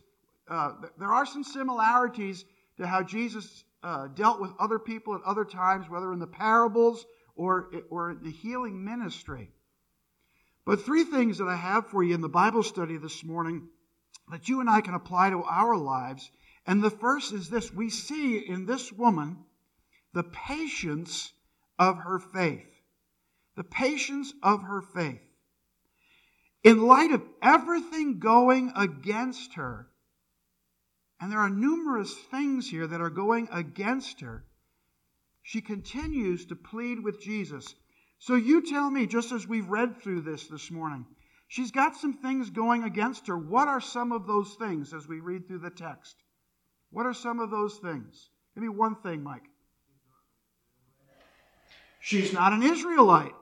Uh, 0.48 0.70
there 0.96 1.12
are 1.12 1.26
some 1.26 1.42
similarities 1.42 2.44
to 2.78 2.86
how 2.86 3.02
Jesus 3.02 3.64
uh, 3.82 4.06
dealt 4.14 4.40
with 4.40 4.52
other 4.58 4.78
people 4.78 5.14
at 5.14 5.20
other 5.26 5.44
times, 5.44 5.90
whether 5.90 6.12
in 6.12 6.20
the 6.20 6.26
parables 6.26 7.04
or, 7.34 7.68
or 7.90 8.16
the 8.22 8.30
healing 8.30 8.84
ministry. 8.84 9.50
But 10.66 10.85
three 10.85 11.04
things 11.04 11.38
that 11.38 11.46
I 11.46 11.54
have 11.54 11.87
for 11.87 12.02
you 12.02 12.14
in 12.14 12.20
the 12.20 12.28
Bible 12.28 12.64
study 12.64 12.96
this 12.96 13.25
morning 13.25 13.68
that 14.30 14.49
you 14.49 14.61
and 14.61 14.68
I 14.68 14.80
can 14.80 14.94
apply 14.94 15.30
to 15.30 15.44
our 15.44 15.76
lives. 15.76 16.28
And 16.66 16.82
the 16.82 16.90
first 16.90 17.32
is 17.32 17.49
this 17.49 17.73
we 17.73 17.88
see 17.88 18.38
in 18.38 18.66
this 18.66 18.92
woman 18.92 19.44
the 20.12 20.25
patience 20.25 21.32
of 21.78 21.99
her 21.99 22.18
faith. 22.18 22.66
The 23.54 23.62
patience 23.62 24.35
of 24.42 24.64
her 24.64 24.82
faith. 24.82 25.23
In 26.64 26.82
light 26.82 27.12
of 27.12 27.23
everything 27.40 28.18
going 28.18 28.73
against 28.75 29.54
her, 29.54 29.88
and 31.20 31.30
there 31.30 31.38
are 31.38 31.49
numerous 31.49 32.12
things 32.12 32.68
here 32.68 32.88
that 32.88 33.00
are 33.00 33.08
going 33.08 33.49
against 33.52 34.20
her, 34.20 34.44
she 35.44 35.61
continues 35.61 36.46
to 36.46 36.56
plead 36.56 37.04
with 37.04 37.20
Jesus. 37.20 37.76
So 38.18 38.35
you 38.35 38.62
tell 38.62 38.90
me, 38.90 39.06
just 39.06 39.32
as 39.32 39.46
we've 39.46 39.68
read 39.68 40.00
through 40.00 40.23
this 40.23 40.46
this 40.46 40.70
morning, 40.70 41.06
she's 41.49 41.70
got 41.70 41.96
some 41.96 42.14
things 42.14 42.50
going 42.50 42.85
against 42.85 43.26
her. 43.26 43.37
What 43.37 43.68
are 43.68 43.80
some 43.80 44.12
of 44.12 44.26
those 44.26 44.54
things 44.54 44.92
as 44.94 45.06
we 45.06 45.20
read 45.20 45.46
through 45.46 45.58
the 45.58 45.70
text? 45.70 46.16
What 46.90 47.06
are 47.06 47.14
some 47.14 47.40
of 47.40 47.50
those 47.50 47.76
things? 47.76 48.30
Give 48.54 48.62
me 48.62 48.68
one 48.68 48.96
thing, 48.96 49.23
Mike. 49.23 49.44
She's 52.00 52.32
not 52.32 52.52
an 52.52 52.62
Israelite. 52.62 53.35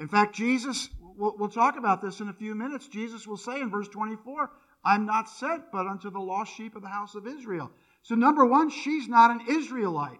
In 0.00 0.08
fact, 0.08 0.34
Jesus, 0.34 0.88
we'll, 0.98 1.36
we'll 1.36 1.50
talk 1.50 1.76
about 1.76 2.00
this 2.00 2.20
in 2.20 2.28
a 2.30 2.32
few 2.32 2.54
minutes. 2.54 2.88
Jesus 2.88 3.26
will 3.26 3.36
say 3.36 3.60
in 3.60 3.70
verse 3.70 3.88
24, 3.88 4.50
I'm 4.82 5.04
not 5.04 5.28
sent 5.28 5.64
but 5.70 5.86
unto 5.86 6.10
the 6.10 6.18
lost 6.18 6.54
sheep 6.56 6.74
of 6.74 6.82
the 6.82 6.88
house 6.88 7.14
of 7.14 7.26
Israel. 7.26 7.70
So, 8.02 8.14
number 8.14 8.46
one, 8.46 8.70
she's 8.70 9.06
not 9.06 9.30
an 9.30 9.42
Israelite. 9.48 10.18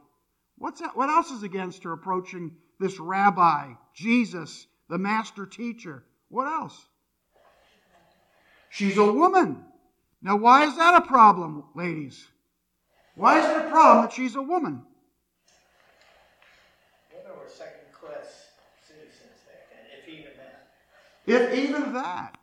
What's 0.60 0.82
that? 0.82 0.94
What 0.94 1.08
else 1.08 1.30
is 1.30 1.42
against 1.42 1.84
her 1.84 1.92
approaching 1.92 2.52
this 2.78 3.00
rabbi, 3.00 3.72
Jesus, 3.94 4.66
the 4.90 4.98
master 4.98 5.46
teacher? 5.46 6.04
What 6.28 6.46
else? 6.46 6.78
She's 8.68 8.98
a 8.98 9.10
woman. 9.10 9.64
Now, 10.20 10.36
why 10.36 10.66
is 10.66 10.76
that 10.76 11.02
a 11.02 11.06
problem, 11.06 11.64
ladies? 11.74 12.28
Why 13.14 13.38
is 13.38 13.46
it 13.46 13.66
a 13.66 13.70
problem 13.70 14.04
that 14.04 14.12
she's 14.12 14.36
a 14.36 14.42
woman? 14.42 14.82
Women 17.10 17.38
were 17.38 17.48
second 17.48 17.90
class 17.98 18.48
citizens 18.86 19.40
back 19.46 19.70
then, 19.70 19.98
if 19.98 20.08
even 20.08 20.32
that. 20.36 20.68
If 21.26 21.54
even 21.54 21.94
that. 21.94 22.36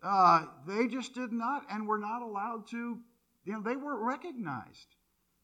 Uh, 0.00 0.44
they 0.64 0.86
just 0.86 1.12
did 1.12 1.32
not 1.32 1.64
and 1.68 1.88
were 1.88 1.98
not 1.98 2.22
allowed 2.22 2.68
to, 2.68 3.00
you 3.44 3.52
know, 3.52 3.60
they 3.60 3.74
weren't 3.74 4.02
recognized. 4.02 4.94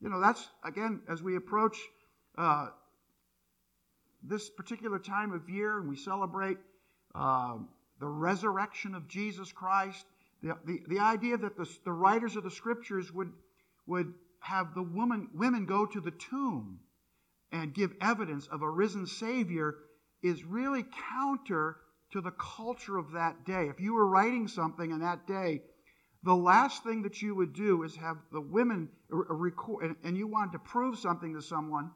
You 0.01 0.11
know, 0.11 0.21
that's, 0.21 0.49
again, 0.65 1.01
as 1.09 1.21
we 1.21 1.35
approach 1.35 1.77
uh, 2.37 2.69
this 4.23 4.51
particular 4.51 4.99
time 4.99 5.33
of 5.33 5.49
year 5.49 5.79
and 5.79 5.89
we 5.89 5.97
celebrate 5.97 6.59
uh, 7.15 7.57
the 8.01 8.07
resurrection 8.07 8.95
of 8.95 9.09
Jesus 9.09 9.53
Christ, 9.53 10.05
the, 10.43 10.57
the, 10.65 10.81
the 10.89 10.99
idea 10.99 11.37
that 11.37 11.57
the, 11.57 11.69
the 11.85 11.93
writers 11.93 12.37
of 12.37 12.45
the 12.45 12.51
scriptures 12.51 13.13
would, 13.13 13.33
would 13.87 14.13
have 14.41 14.75
the 14.75 14.83
woman, 14.83 15.29
women 15.35 15.67
go 15.67 15.87
to 15.87 16.01
the 16.01 16.11
tomb 16.11 16.81
and 17.53 17.73
give 17.73 17.93
evidence 18.01 18.47
of 18.49 18.63
a 18.63 18.71
risen 18.71 19.07
Savior 19.07 19.77
is 20.23 20.45
really 20.45 20.85
counter 21.11 21.77
to 22.13 22.21
the 22.21 22.33
culture 22.33 22.97
of 22.97 23.13
that 23.13 23.45
day. 23.45 23.69
If 23.69 23.81
you 23.81 23.95
were 23.95 24.07
writing 24.07 24.49
something 24.49 24.91
in 24.91 25.01
that 25.01 25.27
day, 25.27 25.63
the 26.23 26.35
last 26.35 26.83
thing 26.83 27.03
that 27.03 27.21
you 27.21 27.35
would 27.35 27.53
do 27.53 27.83
is 27.83 27.95
have 27.97 28.17
the 28.33 28.41
women 28.41 28.89
record, 29.11 29.97
and 30.03 30.17
you 30.17 30.27
wanted 30.27 30.53
to 30.53 30.59
prove 30.59 30.99
something 30.99 31.35
to 31.35 31.43
someone, 31.43 31.91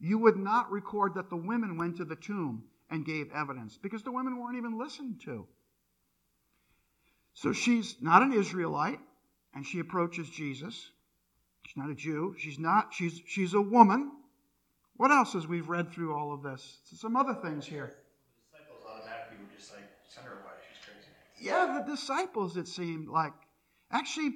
you 0.00 0.18
would 0.18 0.36
not 0.36 0.70
record 0.72 1.14
that 1.14 1.28
the 1.30 1.36
women 1.36 1.76
went 1.76 1.98
to 1.98 2.04
the 2.04 2.16
tomb 2.16 2.64
and 2.90 3.04
gave 3.04 3.30
evidence 3.32 3.78
because 3.80 4.02
the 4.02 4.10
women 4.10 4.38
weren't 4.38 4.56
even 4.56 4.78
listened 4.78 5.20
to. 5.24 5.46
So 7.34 7.52
she's 7.52 7.96
not 8.00 8.22
an 8.22 8.32
Israelite, 8.32 8.98
and 9.54 9.64
she 9.64 9.78
approaches 9.78 10.28
Jesus. 10.28 10.90
She's 11.66 11.76
not 11.76 11.90
a 11.90 11.94
Jew. 11.94 12.34
She's 12.38 12.58
not. 12.58 12.92
She's 12.92 13.20
she's 13.26 13.54
a 13.54 13.60
woman. 13.60 14.10
What 14.96 15.10
else 15.10 15.34
as 15.34 15.46
we've 15.46 15.68
read 15.68 15.92
through 15.92 16.14
all 16.14 16.32
of 16.32 16.42
this? 16.42 16.78
Some 16.96 17.16
other 17.16 17.34
things 17.34 17.64
here. 17.64 17.94
The 18.52 18.58
disciples 18.58 18.84
automatically 18.86 19.38
were 19.38 19.56
just 19.56 19.72
like, 19.72 19.84
send 20.08 20.26
her 20.26 20.32
away. 20.32 20.52
She's 20.68 20.84
crazy. 20.84 21.48
Yeah, 21.48 21.80
the 21.80 21.90
disciples. 21.90 22.56
It 22.56 22.68
seemed 22.68 23.08
like 23.08 23.32
actually, 23.90 24.32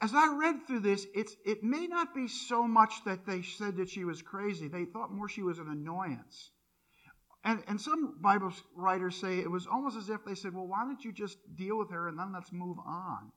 as 0.00 0.14
I 0.14 0.34
read 0.34 0.66
through 0.66 0.80
this, 0.80 1.06
it's 1.14 1.36
it 1.44 1.62
may 1.62 1.86
not 1.86 2.14
be 2.14 2.26
so 2.26 2.66
much 2.66 3.04
that 3.04 3.26
they 3.26 3.42
said 3.42 3.76
that 3.76 3.90
she 3.90 4.04
was 4.04 4.22
crazy. 4.22 4.68
They 4.68 4.86
thought 4.86 5.12
more 5.12 5.28
she 5.28 5.42
was 5.42 5.58
an 5.58 5.68
annoyance. 5.68 6.50
And, 7.44 7.62
and 7.68 7.80
some 7.80 8.20
Bible 8.20 8.52
writers 8.76 9.16
say 9.16 9.38
it 9.38 9.50
was 9.50 9.66
almost 9.66 9.96
as 9.96 10.10
if 10.10 10.24
they 10.26 10.34
said, 10.34 10.54
well, 10.54 10.66
why 10.66 10.84
don't 10.84 11.02
you 11.02 11.12
just 11.12 11.38
deal 11.56 11.78
with 11.78 11.90
her 11.90 12.08
and 12.08 12.18
then 12.18 12.32
let's 12.34 12.52
move 12.52 12.78
on? 12.78 13.32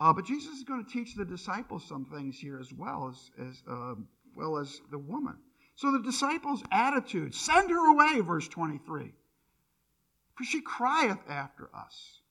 Uh, 0.00 0.12
but 0.12 0.24
Jesus 0.24 0.56
is 0.56 0.64
going 0.64 0.84
to 0.84 0.90
teach 0.90 1.14
the 1.14 1.24
disciples 1.24 1.84
some 1.84 2.04
things 2.04 2.38
here 2.38 2.58
as 2.60 2.72
well 2.72 3.08
as, 3.10 3.30
as 3.48 3.62
uh, 3.68 3.94
well 4.36 4.56
as 4.56 4.80
the 4.90 4.98
woman. 4.98 5.36
So 5.74 5.90
the 5.90 6.02
disciples' 6.02 6.62
attitude, 6.70 7.34
send 7.34 7.70
her 7.70 7.90
away, 7.92 8.20
verse 8.20 8.46
23. 8.48 9.12
For 10.36 10.44
she 10.44 10.60
crieth 10.60 11.18
after 11.28 11.70
us. 11.74 12.21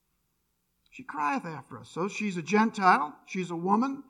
She 1.01 1.05
crieth 1.05 1.45
after 1.45 1.79
us. 1.79 1.89
So 1.89 2.07
she's 2.07 2.37
a 2.37 2.43
Gentile, 2.43 3.17
she's 3.25 3.49
a 3.49 3.55
woman. 3.55 4.03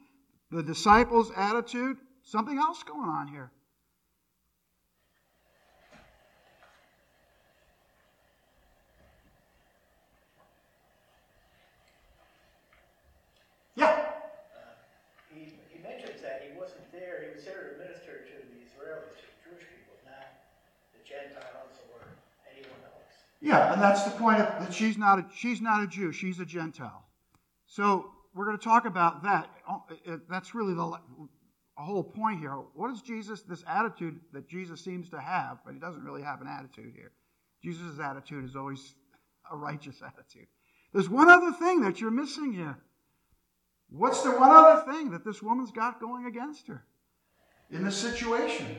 The 0.52 0.62
disciples' 0.62 1.32
attitude, 1.38 1.96
something 2.22 2.58
else 2.58 2.84
going 2.84 3.08
on 3.08 3.30
here. 3.30 3.50
Yeah. 13.76 13.86
Uh, 13.88 14.04
he, 15.34 15.54
he 15.70 15.82
mentions 15.82 16.22
that 16.22 16.44
he 16.44 16.60
wasn't 16.60 16.92
there, 16.92 17.24
he 17.26 17.34
was 17.34 17.46
there 17.46 17.72
to 17.72 17.78
minister 17.80 18.28
to 18.28 18.36
the 18.52 18.60
Israelis, 18.68 19.16
the 19.16 19.32
Jewish 19.48 19.64
people, 19.64 19.96
not 20.04 20.44
the 20.92 21.00
Gentiles 21.08 21.72
or 21.96 22.04
anyone 22.52 22.84
else. 22.84 23.31
Yeah, 23.42 23.74
and 23.74 23.82
that's 23.82 24.04
the 24.04 24.12
point 24.12 24.40
of, 24.40 24.48
that 24.64 24.74
she's 24.74 24.98
not 24.98 25.20
a, 25.20 25.26
she's 25.36 25.62
not 25.62 25.84
a 25.84 25.88
Jew, 25.88 26.12
she's 26.12 26.40
a 26.40 26.46
Gentile. 26.46 27.06
So 27.66 28.12
we're 28.36 28.46
going 28.46 28.58
to 28.58 28.64
talk 28.64 28.86
about 28.86 29.24
that. 29.24 29.50
Oh, 29.68 29.84
that's 30.30 30.54
really 30.54 30.74
the 30.74 30.98
whole 31.76 32.04
point 32.04 32.40
here. 32.40 32.52
What 32.76 32.92
is 32.92 33.02
Jesus, 33.02 33.42
this 33.42 33.64
attitude 33.68 34.20
that 34.34 34.48
Jesus 34.48 34.84
seems 34.84 35.10
to 35.10 35.20
have, 35.20 35.60
but 35.66 35.74
he 35.74 35.80
doesn't 35.80 36.04
really 36.04 36.22
have 36.22 36.42
an 36.42 36.48
attitude 36.48 36.94
here. 36.96 37.12
Jesus' 37.64 38.00
attitude 38.00 38.46
is 38.46 38.56
always 38.56 38.96
a 39.52 39.56
righteous 39.56 40.02
attitude. 40.06 40.48
There's 40.94 41.10
one 41.10 41.30
other 41.30 41.52
thing 41.54 41.82
that 41.82 42.02
you're 42.02 42.12
missing 42.12 42.54
here. 42.54 42.78
What's 43.90 44.22
the 44.24 44.32
one 44.32 44.50
other 44.50 44.92
thing 44.92 45.12
that 45.12 45.26
this 45.26 45.42
woman's 45.42 45.72
got 45.72 46.00
going 46.00 46.26
against 46.26 46.68
her 46.68 46.84
in 47.70 47.84
this 47.84 47.98
situation? 47.98 48.78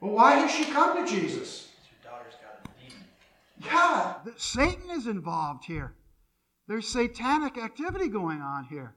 Well, 0.00 0.12
why 0.12 0.36
has 0.36 0.50
she 0.50 0.70
come 0.70 1.04
to 1.04 1.10
Jesus? 1.10 1.68
Your 1.90 2.12
daughter's 2.12 2.34
got 2.34 2.60
a 2.64 2.80
demon. 2.80 3.04
Yeah, 3.64 4.14
Satan 4.36 4.90
is 4.90 5.06
involved 5.06 5.64
here. 5.64 5.94
There's 6.68 6.88
satanic 6.88 7.58
activity 7.58 8.08
going 8.08 8.40
on 8.40 8.64
here. 8.64 8.94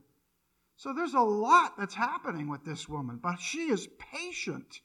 So 0.76 0.94
there's 0.94 1.14
a 1.14 1.20
lot 1.20 1.74
that's 1.78 1.94
happening 1.94 2.50
with 2.50 2.64
this 2.64 2.88
woman, 2.88 3.20
but 3.22 3.40
she 3.40 3.70
is 3.70 3.88
patient 4.00 4.80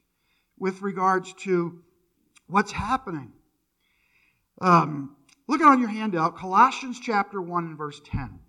with 0.59 0.83
regards 0.83 1.33
to 1.45 1.83
what's 2.47 2.73
happening. 2.73 3.33
Um, 4.61 5.17
look 5.49 5.61
on 5.61 5.81
your 5.81 5.89
handout, 5.89 6.37
Colossians 6.37 7.01
chapter 7.01 7.41
1 7.41 7.65
and 7.65 7.79
verse 7.79 8.01
10. 8.05 8.41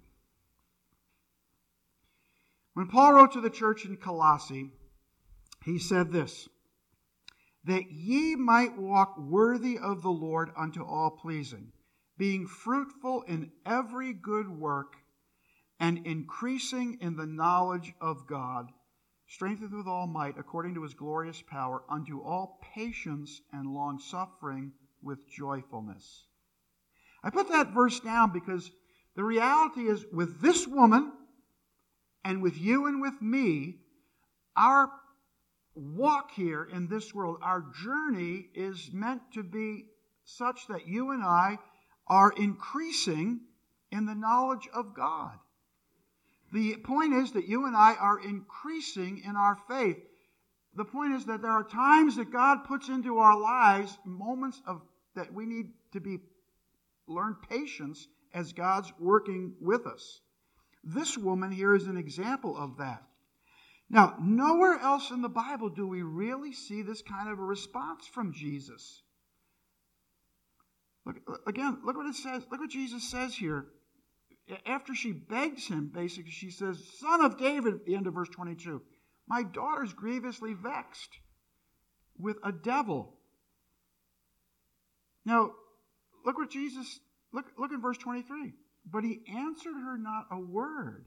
When 2.74 2.88
Paul 2.88 3.14
wrote 3.14 3.32
to 3.34 3.42
the 3.42 3.50
church 3.50 3.86
in 3.86 3.96
Colossae, 3.96 4.72
he 5.64 5.80
said 5.80 6.12
this 6.12 6.50
that 7.66 7.92
ye 7.92 8.36
might 8.36 8.78
walk 8.78 9.18
worthy 9.18 9.78
of 9.78 10.02
the 10.02 10.12
Lord 10.12 10.52
unto 10.56 10.84
all 10.84 11.10
pleasing, 11.10 11.72
being 12.18 12.48
fruitful 12.48 13.24
in 13.24 13.52
every 13.66 14.14
good 14.14 14.48
work 14.48 14.94
and 15.80 16.06
increasing 16.06 16.98
in 17.02 17.16
the 17.16 17.26
knowledge 17.26 17.94
of 18.00 18.28
God, 18.28 18.72
strengthened 19.28 19.74
with 19.74 19.88
all 19.88 20.08
might 20.08 20.38
according 20.38 20.76
to 20.76 20.84
his 20.84 20.94
glorious 20.94 21.42
power, 21.42 21.84
unto 21.90 22.22
all 22.22 22.60
patience 22.76 23.42
and 23.52 23.74
long 23.74 24.00
suffering 24.00 24.72
with 25.02 25.28
joyfulness. 25.28 26.26
I 27.24 27.32
put 27.32 27.50
that 27.50 27.74
verse 27.74 28.00
down 28.00 28.32
because 28.32 28.70
the 29.16 29.24
reality 29.24 29.88
is 29.88 30.06
with 30.14 30.40
this 30.40 30.68
woman 30.68 31.12
and 32.24 32.42
with 32.42 32.58
you 32.58 32.86
and 32.86 33.02
with 33.02 33.20
me, 33.22 33.80
our 34.56 34.90
walk 35.76 36.32
here 36.32 36.64
in 36.64 36.88
this 36.88 37.14
world, 37.14 37.38
our 37.42 37.66
journey 37.84 38.48
is 38.54 38.90
meant 38.92 39.22
to 39.34 39.44
be 39.44 39.86
such 40.24 40.68
that 40.68 40.88
you 40.88 41.12
and 41.12 41.24
I 41.24 41.60
are 42.08 42.32
increasing 42.32 43.42
in 43.92 44.06
the 44.06 44.16
knowledge 44.16 44.68
of 44.74 44.96
God. 44.96 45.38
The 46.54 46.78
point 46.78 47.14
is 47.14 47.34
that 47.34 47.48
you 47.48 47.66
and 47.66 47.76
I 47.76 47.96
are 47.96 48.20
increasing 48.20 49.22
in 49.26 49.36
our 49.36 49.58
faith. 49.68 49.98
The 50.76 50.86
point 50.86 51.14
is 51.14 51.26
that 51.26 51.42
there 51.42 51.52
are 51.52 51.64
times 51.64 52.16
that 52.18 52.32
God 52.32 52.66
puts 52.66 52.90
into 52.90 53.18
our 53.18 53.40
lives 53.40 53.98
moments 54.06 54.62
of 54.68 54.82
that 55.16 55.34
we 55.34 55.46
need 55.46 55.68
to 55.94 56.00
be 56.00 56.20
learn 57.08 57.36
patience 57.50 58.08
as 58.34 58.54
God's 58.54 58.92
working 59.00 59.56
with 59.62 59.88
us. 59.88 60.22
This 60.84 61.18
woman 61.18 61.52
here 61.52 61.74
is 61.74 61.88
an 61.88 61.98
example 61.98 62.56
of 62.58 62.78
that. 62.78 63.04
Now, 63.90 64.16
nowhere 64.20 64.80
else 64.80 65.12
in 65.12 65.22
the 65.22 65.30
Bible 65.30 65.70
do 65.70 65.88
we 65.88 66.02
really 66.02 66.54
see 66.54 66.82
this 66.82 67.02
kind 67.02 67.30
of 67.30 67.40
a 67.40 67.44
response 67.44 68.08
from 68.08 68.34
Jesus. 68.34 69.04
Look 71.06 71.18
again, 71.46 71.80
look 71.86 71.96
what 71.96 72.08
it 72.08 72.16
says. 72.16 72.44
Look 72.50 72.60
what 72.60 72.70
Jesus 72.70 73.04
says 73.04 73.36
here. 73.36 73.68
After 74.66 74.94
she 74.96 75.12
begs 75.12 75.68
him, 75.68 75.92
basically, 75.94 76.32
she 76.32 76.52
says, 76.52 76.84
Son 77.00 77.24
of 77.24 77.38
David, 77.38 77.74
at 77.76 77.86
the 77.86 77.96
end 77.96 78.08
of 78.08 78.14
verse 78.14 78.30
22, 78.30 78.82
my 79.28 79.44
daughter's 79.44 79.94
grievously 79.94 80.54
vexed 80.54 81.10
with 82.18 82.38
a 82.44 82.52
devil. 82.52 83.14
Now, 85.26 85.52
look 86.24 86.38
what 86.38 86.52
Jesus, 86.52 87.00
look, 87.34 87.46
look 87.58 87.72
in 87.72 87.82
verse 87.82 87.98
23. 87.98 88.54
But 88.86 89.04
he 89.04 89.22
answered 89.28 89.74
her 89.74 89.98
not 89.98 90.28
a 90.32 90.40
word. 90.40 91.06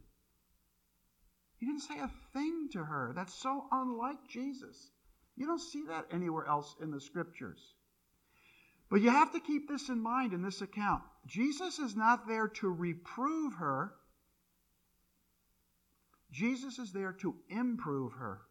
He 1.59 1.67
didn't 1.67 1.83
say 1.83 1.99
a 1.99 2.11
thing 2.33 2.69
to 2.73 2.85
her. 2.85 3.13
That's 3.15 3.35
so 3.35 3.67
unlike 3.73 4.29
Jesus. 4.29 4.91
You 5.37 5.47
don't 5.47 5.61
see 5.61 5.85
that 5.89 6.07
anywhere 6.13 6.47
else 6.47 6.75
in 6.81 6.91
the 6.91 7.01
scriptures. 7.01 7.61
But 8.91 9.01
you 9.01 9.11
have 9.11 9.33
to 9.33 9.41
keep 9.41 9.69
this 9.69 9.89
in 9.89 10.01
mind 10.01 10.33
in 10.33 10.43
this 10.43 10.63
account. 10.63 11.03
Jesus 11.27 11.79
is 11.79 11.95
not 11.95 12.27
there 12.27 12.49
to 12.49 12.69
reprove 12.69 13.55
her, 13.55 13.93
Jesus 16.31 16.79
is 16.79 16.93
there 16.93 17.13
to 17.21 17.35
improve 17.49 18.13
her 18.13 18.43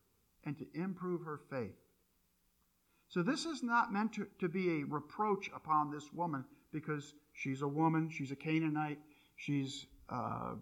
and 0.43 0.57
to 0.57 0.65
improve 0.73 1.23
her 1.23 1.39
faith. 1.49 1.75
So 3.09 3.21
this 3.21 3.45
is 3.45 3.63
not 3.63 3.93
meant 3.93 4.13
to, 4.13 4.27
to 4.39 4.49
be 4.49 4.81
a 4.81 4.85
reproach 4.85 5.49
upon 5.55 5.91
this 5.91 6.11
woman 6.11 6.43
because 6.73 7.13
she's 7.33 7.61
a 7.61 7.67
woman, 7.67 8.09
she's 8.09 8.31
a 8.31 8.35
Canaanite, 8.35 8.99
she's 9.35 9.85
uh, 10.09 10.55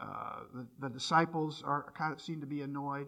uh, 0.00 0.40
the, 0.54 0.66
the 0.80 0.88
disciples 0.88 1.62
are 1.64 1.92
kind 1.96 2.12
of 2.12 2.20
seem 2.20 2.40
to 2.40 2.46
be 2.46 2.62
annoyed. 2.62 3.06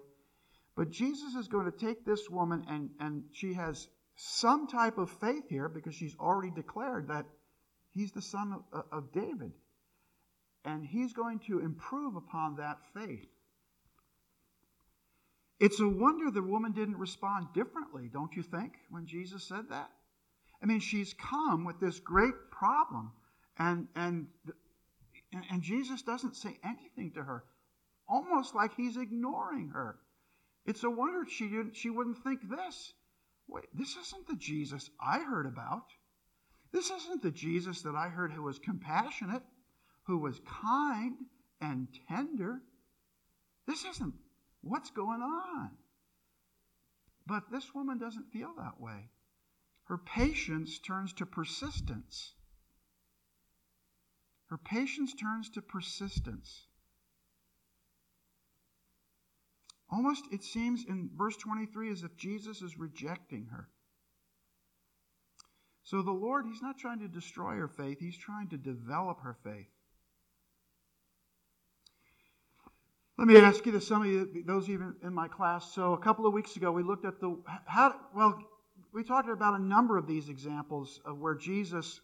But 0.76 0.90
Jesus 0.90 1.34
is 1.34 1.48
going 1.48 1.70
to 1.70 1.76
take 1.76 2.04
this 2.04 2.30
woman 2.30 2.64
and, 2.68 2.90
and 3.00 3.24
she 3.32 3.54
has 3.54 3.88
some 4.14 4.66
type 4.66 4.98
of 4.98 5.10
faith 5.10 5.48
here 5.48 5.68
because 5.68 5.94
she's 5.94 6.16
already 6.18 6.50
declared 6.50 7.08
that 7.08 7.26
he's 7.94 8.12
the 8.12 8.22
son 8.22 8.64
of, 8.72 8.84
of 8.92 9.12
David. 9.12 9.52
And 10.64 10.84
he's 10.84 11.12
going 11.12 11.40
to 11.46 11.60
improve 11.60 12.16
upon 12.16 12.56
that 12.56 12.78
faith. 12.94 13.28
It's 15.60 15.80
a 15.80 15.88
wonder 15.88 16.30
the 16.30 16.42
woman 16.42 16.72
didn't 16.72 16.98
respond 16.98 17.48
differently, 17.54 18.08
don't 18.12 18.34
you 18.34 18.42
think, 18.42 18.74
when 18.90 19.06
Jesus 19.06 19.42
said 19.44 19.64
that? 19.70 19.90
I 20.62 20.66
mean, 20.66 20.80
she's 20.80 21.14
come 21.14 21.64
with 21.64 21.80
this 21.80 21.98
great 22.00 22.34
problem, 22.50 23.12
and, 23.58 23.88
and, 23.96 24.26
and 25.32 25.62
Jesus 25.62 26.02
doesn't 26.02 26.36
say 26.36 26.58
anything 26.64 27.12
to 27.12 27.22
her, 27.22 27.44
almost 28.08 28.54
like 28.54 28.74
he's 28.74 28.96
ignoring 28.96 29.68
her. 29.68 29.98
It's 30.66 30.84
a 30.84 30.90
wonder 30.90 31.24
she, 31.28 31.48
didn't, 31.48 31.76
she 31.76 31.90
wouldn't 31.90 32.22
think 32.22 32.48
this. 32.48 32.92
Wait, 33.46 33.66
this 33.74 33.96
isn't 33.96 34.26
the 34.26 34.36
Jesus 34.36 34.90
I 35.00 35.20
heard 35.20 35.46
about. 35.46 35.86
This 36.72 36.90
isn't 36.90 37.22
the 37.22 37.30
Jesus 37.30 37.82
that 37.82 37.94
I 37.94 38.08
heard 38.08 38.32
who 38.32 38.42
was 38.42 38.58
compassionate, 38.58 39.42
who 40.04 40.18
was 40.18 40.40
kind 40.62 41.16
and 41.60 41.88
tender. 42.08 42.60
This 43.66 43.84
isn't 43.84 44.14
What's 44.62 44.90
going 44.90 45.22
on? 45.22 45.70
But 47.26 47.50
this 47.50 47.74
woman 47.74 47.98
doesn't 47.98 48.32
feel 48.32 48.54
that 48.56 48.80
way. 48.80 49.10
Her 49.84 49.98
patience 49.98 50.78
turns 50.78 51.12
to 51.14 51.26
persistence. 51.26 52.34
Her 54.48 54.58
patience 54.58 55.14
turns 55.14 55.50
to 55.50 55.62
persistence. 55.62 56.66
Almost, 59.90 60.24
it 60.32 60.42
seems 60.42 60.84
in 60.84 61.10
verse 61.16 61.36
23 61.36 61.90
as 61.90 62.02
if 62.02 62.16
Jesus 62.16 62.60
is 62.62 62.78
rejecting 62.78 63.46
her. 63.52 63.68
So 65.82 66.02
the 66.02 66.10
Lord, 66.10 66.44
He's 66.46 66.60
not 66.60 66.78
trying 66.78 67.00
to 67.00 67.08
destroy 67.08 67.56
her 67.56 67.68
faith, 67.68 67.98
He's 67.98 68.18
trying 68.18 68.48
to 68.48 68.58
develop 68.58 69.20
her 69.22 69.36
faith. 69.42 69.68
Let 73.16 73.26
me 73.26 73.36
ask 73.36 73.66
you 73.66 73.72
to 73.72 73.80
some 73.80 74.02
of 74.02 74.08
you, 74.08 74.44
those 74.46 74.68
even 74.68 74.94
in 75.02 75.12
my 75.12 75.26
class. 75.26 75.72
So 75.74 75.94
a 75.94 75.98
couple 75.98 76.24
of 76.24 76.32
weeks 76.32 76.54
ago, 76.56 76.70
we 76.70 76.84
looked 76.84 77.04
at 77.04 77.18
the 77.20 77.36
how. 77.66 77.94
Well, 78.14 78.38
we 78.92 79.02
talked 79.02 79.28
about 79.28 79.58
a 79.58 79.62
number 79.62 79.98
of 79.98 80.06
these 80.06 80.28
examples 80.28 81.00
of 81.04 81.18
where 81.18 81.34
Jesus 81.34 82.00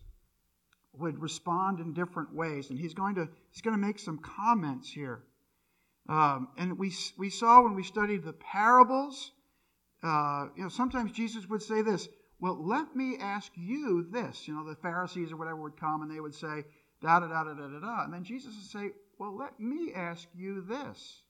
would 0.99 1.21
respond 1.21 1.81
in 1.81 1.93
different 1.93 2.35
ways, 2.35 2.71
and 2.71 2.79
he's 2.79 2.95
going 2.95 3.15
to 3.17 3.29
he's 3.51 3.63
going 3.63 3.77
to 3.77 3.87
make 3.87 3.99
some 3.99 4.19
comments 4.19 4.91
here. 4.91 5.25
Um, 6.09 6.49
and 6.59 6.79
we 6.79 6.93
we 7.17 7.31
saw 7.31 7.63
when 7.63 7.75
we 7.75 7.83
studied 7.83 8.25
the 8.25 8.33
parables, 8.35 9.33
uh, 10.03 10.47
you 10.57 10.63
know, 10.63 10.69
sometimes 10.69 11.13
Jesus 11.13 11.47
would 11.49 11.63
say 11.63 11.83
this. 11.83 12.09
Well, 12.41 12.67
let 12.67 12.95
me 12.95 13.17
ask 13.21 13.53
you 13.57 14.07
this. 14.11 14.47
You 14.47 14.55
know, 14.55 14.69
the 14.69 14.77
Pharisees 14.77 15.33
or 15.33 15.37
whatever 15.37 15.63
would 15.63 15.79
come 15.79 16.03
and 16.03 16.11
they 16.11 16.21
would 16.21 16.35
say 16.35 16.65
da 17.01 17.21
da 17.21 17.29
da 17.29 17.45
da 17.45 17.55
da 17.55 17.81
da, 17.81 18.05
and 18.05 18.13
then 18.13 18.25
Jesus 18.25 18.55
would 18.55 18.83
say, 18.83 18.91
well, 19.19 19.37
let 19.37 19.59
me 19.61 19.93
ask 19.95 20.29
you 20.35 20.63
this. 20.63 21.23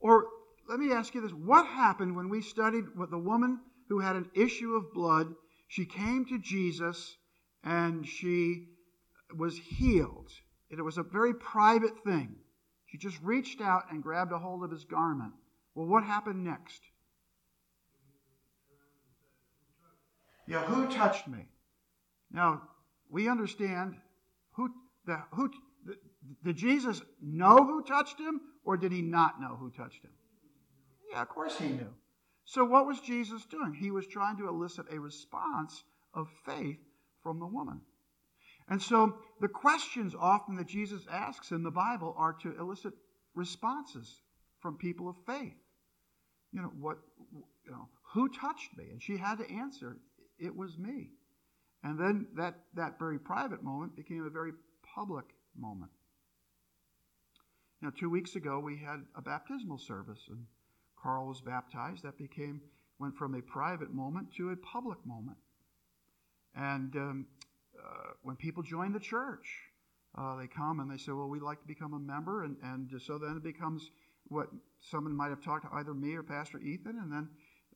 Or 0.00 0.26
let 0.68 0.78
me 0.78 0.92
ask 0.92 1.14
you 1.14 1.20
this. 1.20 1.32
What 1.32 1.66
happened 1.66 2.14
when 2.16 2.28
we 2.28 2.42
studied 2.42 2.96
with 2.96 3.10
the 3.10 3.18
woman 3.18 3.60
who 3.88 4.00
had 4.00 4.16
an 4.16 4.30
issue 4.34 4.74
of 4.74 4.92
blood? 4.92 5.34
She 5.68 5.84
came 5.84 6.24
to 6.26 6.38
Jesus 6.38 7.16
and 7.64 8.06
she 8.06 8.68
was 9.34 9.56
healed. 9.56 10.30
It 10.70 10.82
was 10.82 10.98
a 10.98 11.02
very 11.02 11.34
private 11.34 12.02
thing. 12.04 12.36
She 12.86 12.98
just 12.98 13.18
reached 13.22 13.60
out 13.60 13.84
and 13.90 14.02
grabbed 14.02 14.32
a 14.32 14.38
hold 14.38 14.62
of 14.62 14.70
his 14.70 14.84
garment. 14.84 15.32
Well, 15.74 15.86
what 15.86 16.04
happened 16.04 16.44
next? 16.44 16.80
Yeah, 20.46 20.62
who 20.64 20.86
touched 20.86 21.26
me? 21.26 21.48
Now, 22.30 22.62
we 23.10 23.28
understand 23.28 23.96
who 24.52 24.70
the 25.04 25.20
who 25.32 25.50
did 26.44 26.56
Jesus 26.56 27.02
know 27.20 27.56
who 27.56 27.82
touched 27.82 28.18
him, 28.18 28.40
or 28.64 28.76
did 28.76 28.92
he 28.92 29.02
not 29.02 29.40
know 29.40 29.56
who 29.56 29.70
touched 29.70 30.04
him? 30.04 30.10
Yeah, 31.10 31.22
of 31.22 31.28
course 31.28 31.56
he 31.58 31.68
knew. 31.68 31.92
So, 32.44 32.64
what 32.64 32.86
was 32.86 33.00
Jesus 33.00 33.44
doing? 33.44 33.74
He 33.74 33.90
was 33.90 34.06
trying 34.06 34.36
to 34.38 34.48
elicit 34.48 34.86
a 34.90 35.00
response 35.00 35.82
of 36.14 36.28
faith 36.44 36.78
from 37.22 37.40
the 37.40 37.46
woman. 37.46 37.80
And 38.68 38.82
so, 38.82 39.18
the 39.40 39.48
questions 39.48 40.14
often 40.18 40.56
that 40.56 40.66
Jesus 40.66 41.02
asks 41.10 41.52
in 41.52 41.62
the 41.62 41.70
Bible 41.70 42.14
are 42.18 42.32
to 42.42 42.58
elicit 42.58 42.94
responses 43.34 44.22
from 44.60 44.76
people 44.76 45.08
of 45.08 45.16
faith. 45.26 45.54
You 46.52 46.62
know, 46.62 46.72
what, 46.80 46.98
you 47.64 47.70
know, 47.70 47.88
who 48.12 48.28
touched 48.28 48.76
me? 48.76 48.86
And 48.90 49.00
she 49.02 49.16
had 49.16 49.38
to 49.38 49.50
answer, 49.50 49.98
it 50.38 50.54
was 50.54 50.76
me. 50.78 51.10
And 51.84 51.98
then 51.98 52.26
that, 52.36 52.54
that 52.74 52.98
very 52.98 53.18
private 53.18 53.62
moment 53.62 53.94
became 53.94 54.26
a 54.26 54.30
very 54.30 54.52
public 54.94 55.26
moment. 55.56 55.92
Now, 57.82 57.92
two 57.96 58.10
weeks 58.10 58.34
ago, 58.34 58.58
we 58.58 58.78
had 58.78 59.04
a 59.14 59.22
baptismal 59.22 59.78
service, 59.78 60.24
and 60.28 60.46
Carl 61.00 61.28
was 61.28 61.40
baptized. 61.40 62.02
That 62.02 62.16
became 62.16 62.62
went 62.98 63.16
from 63.16 63.34
a 63.34 63.42
private 63.42 63.92
moment 63.92 64.28
to 64.38 64.50
a 64.50 64.56
public 64.56 64.98
moment. 65.04 65.36
And 66.54 66.96
um, 66.96 67.26
uh, 67.84 68.12
when 68.22 68.36
people 68.36 68.62
join 68.62 68.92
the 68.92 69.00
church, 69.00 69.46
uh, 70.16 70.36
they 70.36 70.46
come 70.46 70.80
and 70.80 70.90
they 70.90 70.96
say, 70.96 71.12
"Well, 71.12 71.28
we'd 71.28 71.42
like 71.42 71.60
to 71.60 71.66
become 71.66 71.94
a 71.94 71.98
member," 71.98 72.44
and 72.44 72.56
and 72.62 72.90
so 73.00 73.18
then 73.18 73.36
it 73.36 73.42
becomes 73.42 73.90
what 74.28 74.48
someone 74.80 75.14
might 75.14 75.28
have 75.28 75.42
talked 75.42 75.64
to 75.70 75.76
either 75.76 75.94
me 75.94 76.14
or 76.14 76.22
Pastor 76.22 76.58
Ethan, 76.58 76.98
and 76.98 77.12
then 77.12 77.28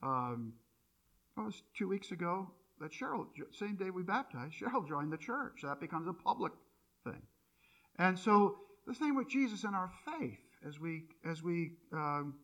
um, 0.02 0.52
oh, 1.36 1.42
it 1.42 1.46
was 1.46 1.62
two 1.76 1.88
weeks 1.88 2.10
ago 2.10 2.50
that 2.80 2.92
Cheryl, 2.92 3.26
same 3.52 3.76
day 3.76 3.90
we 3.90 4.02
baptized, 4.02 4.54
Cheryl 4.60 4.86
joined 4.88 5.12
the 5.12 5.18
church. 5.18 5.60
That 5.62 5.80
becomes 5.80 6.08
a 6.08 6.12
public 6.12 6.52
thing, 7.04 7.22
and 7.98 8.18
so 8.18 8.56
the 8.86 8.94
same 8.94 9.16
with 9.16 9.28
Jesus 9.28 9.64
and 9.64 9.74
our 9.74 9.90
faith 10.04 10.38
as 10.66 10.78
we 10.78 11.04
as 11.24 11.42
we 11.42 11.72
um, 11.92 12.34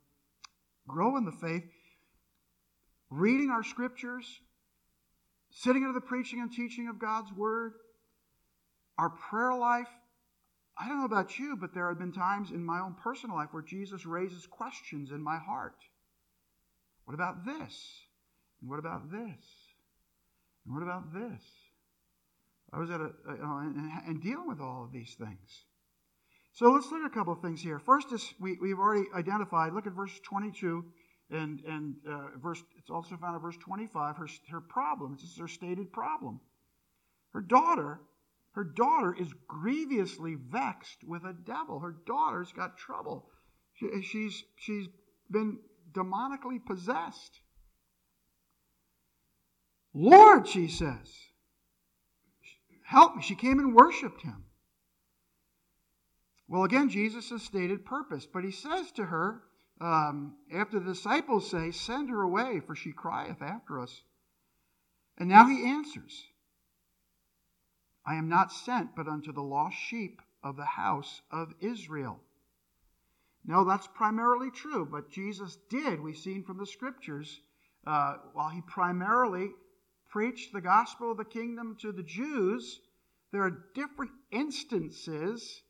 grow 0.87 1.17
in 1.17 1.25
the 1.25 1.33
faith, 1.33 1.65
reading 3.11 3.51
our 3.51 3.65
scriptures, 3.65 4.41
sitting 5.57 5.85
under 5.85 5.99
the 5.99 6.07
preaching 6.07 6.41
and 6.41 6.53
teaching 6.53 6.89
of 6.89 6.99
God's 6.99 7.33
word, 7.33 7.73
our 8.99 9.09
prayer 9.09 9.55
life. 9.55 9.89
I 10.79 10.87
don't 10.87 10.99
know 10.99 11.07
about 11.07 11.39
you, 11.39 11.57
but 11.59 11.73
there 11.73 11.89
have 11.89 11.99
been 11.99 12.13
times 12.13 12.51
in 12.51 12.63
my 12.63 12.81
own 12.81 12.95
personal 13.03 13.37
life 13.37 13.49
where 13.53 13.63
Jesus 13.63 14.05
raises 14.05 14.47
questions 14.47 15.11
in 15.11 15.23
my 15.23 15.39
heart. 15.39 15.77
What 17.07 17.15
about 17.15 17.47
this? 17.47 17.91
And 18.61 18.69
what 18.69 18.79
about 18.79 19.11
this? 19.11 19.45
And 20.67 20.75
what 20.75 20.83
about 20.83 21.15
this? 21.15 21.43
I 22.73 22.79
was 22.79 22.91
at 22.91 23.01
a, 23.01 23.13
know, 23.41 23.59
and, 23.59 23.91
and 24.07 24.23
dealing 24.23 24.49
with 24.49 24.61
all 24.61 24.85
of 24.85 24.93
these 24.93 25.15
things. 25.15 25.65
So 26.53 26.71
let's 26.71 26.91
look 26.91 27.01
at 27.01 27.11
a 27.11 27.15
couple 27.15 27.33
of 27.33 27.41
things 27.41 27.63
here. 27.63 27.79
First 27.79 28.13
is 28.13 28.35
we, 28.39 28.59
we've 28.61 28.79
already 28.79 29.07
identified, 29.15 29.73
look 29.73 29.87
at 29.87 29.95
verse 29.95 30.21
22 30.23 30.85
and, 31.31 31.61
and 31.67 31.97
uh, 32.09 32.39
verse, 32.41 32.63
it's 32.79 32.91
also 32.91 33.17
found 33.17 33.35
in 33.35 33.43
verse 33.43 33.57
25, 33.57 34.17
her, 34.17 34.29
her 34.51 34.61
problem. 34.61 35.17
This 35.21 35.31
is 35.31 35.39
her 35.39 35.49
stated 35.49 35.93
problem. 35.93 36.41
Her 37.33 37.41
daughter, 37.41 38.01
her 38.53 38.65
daughter 38.65 39.15
is 39.19 39.33
grievously 39.49 40.37
vexed 40.37 40.99
with 41.05 41.25
a 41.25 41.33
devil. 41.33 41.81
Her 41.81 41.97
daughter's 42.07 42.53
got 42.53 42.79
trouble. 42.79 43.29
She, 43.75 44.03
she's, 44.03 44.45
she's 44.57 44.87
been 45.31 45.59
demonically 45.93 46.65
possessed. 46.65 47.41
Lord, 49.93 50.47
she 50.47 50.69
says, 50.69 51.13
help 52.85 53.17
me. 53.17 53.23
She 53.23 53.35
came 53.35 53.59
and 53.59 53.75
worshiped 53.75 54.23
him. 54.23 54.45
Well, 56.49 56.65
again, 56.65 56.89
Jesus 56.89 57.33
stated 57.43 57.85
purpose, 57.85 58.27
but 58.27 58.45
he 58.45 58.53
says 58.53 58.93
to 58.93 59.07
her, 59.07 59.43
um, 59.81 60.35
after 60.53 60.79
the 60.79 60.93
disciples 60.93 61.51
say, 61.51 61.71
Send 61.71 62.09
her 62.11 62.23
away, 62.23 62.61
for 62.61 62.75
she 62.75 62.93
crieth 62.93 63.43
after 63.43 63.81
us. 63.81 64.03
And 65.19 65.29
now 65.29 65.47
he 65.47 65.67
answers, 65.67 66.25
I 68.05 68.15
am 68.17 68.29
not 68.29 68.53
sent 68.53 68.95
but 68.95 69.09
unto 69.09 69.33
the 69.33 69.43
lost 69.43 69.77
sheep 69.77 70.23
of 70.43 70.57
the 70.57 70.65
house 70.65 71.23
of 71.31 71.53
Israel. 71.61 72.21
No, 73.45 73.65
that's 73.65 73.87
primarily 73.87 74.51
true, 74.51 74.87
but 74.91 75.11
Jesus 75.11 75.59
did, 75.71 76.01
we've 76.01 76.17
seen 76.17 76.43
from 76.43 76.59
the 76.59 76.67
scriptures, 76.67 77.41
uh, 77.87 78.17
while 78.33 78.49
he 78.49 78.61
primarily 78.63 79.51
preached 80.09 80.53
the 80.53 80.61
gospel 80.61 81.13
of 81.13 81.17
the 81.17 81.25
kingdom 81.25 81.77
to 81.81 81.93
the 81.93 82.03
Jews, 82.03 82.81
there 83.33 83.43
are 83.43 83.67
different 83.75 84.13
instances 84.31 85.63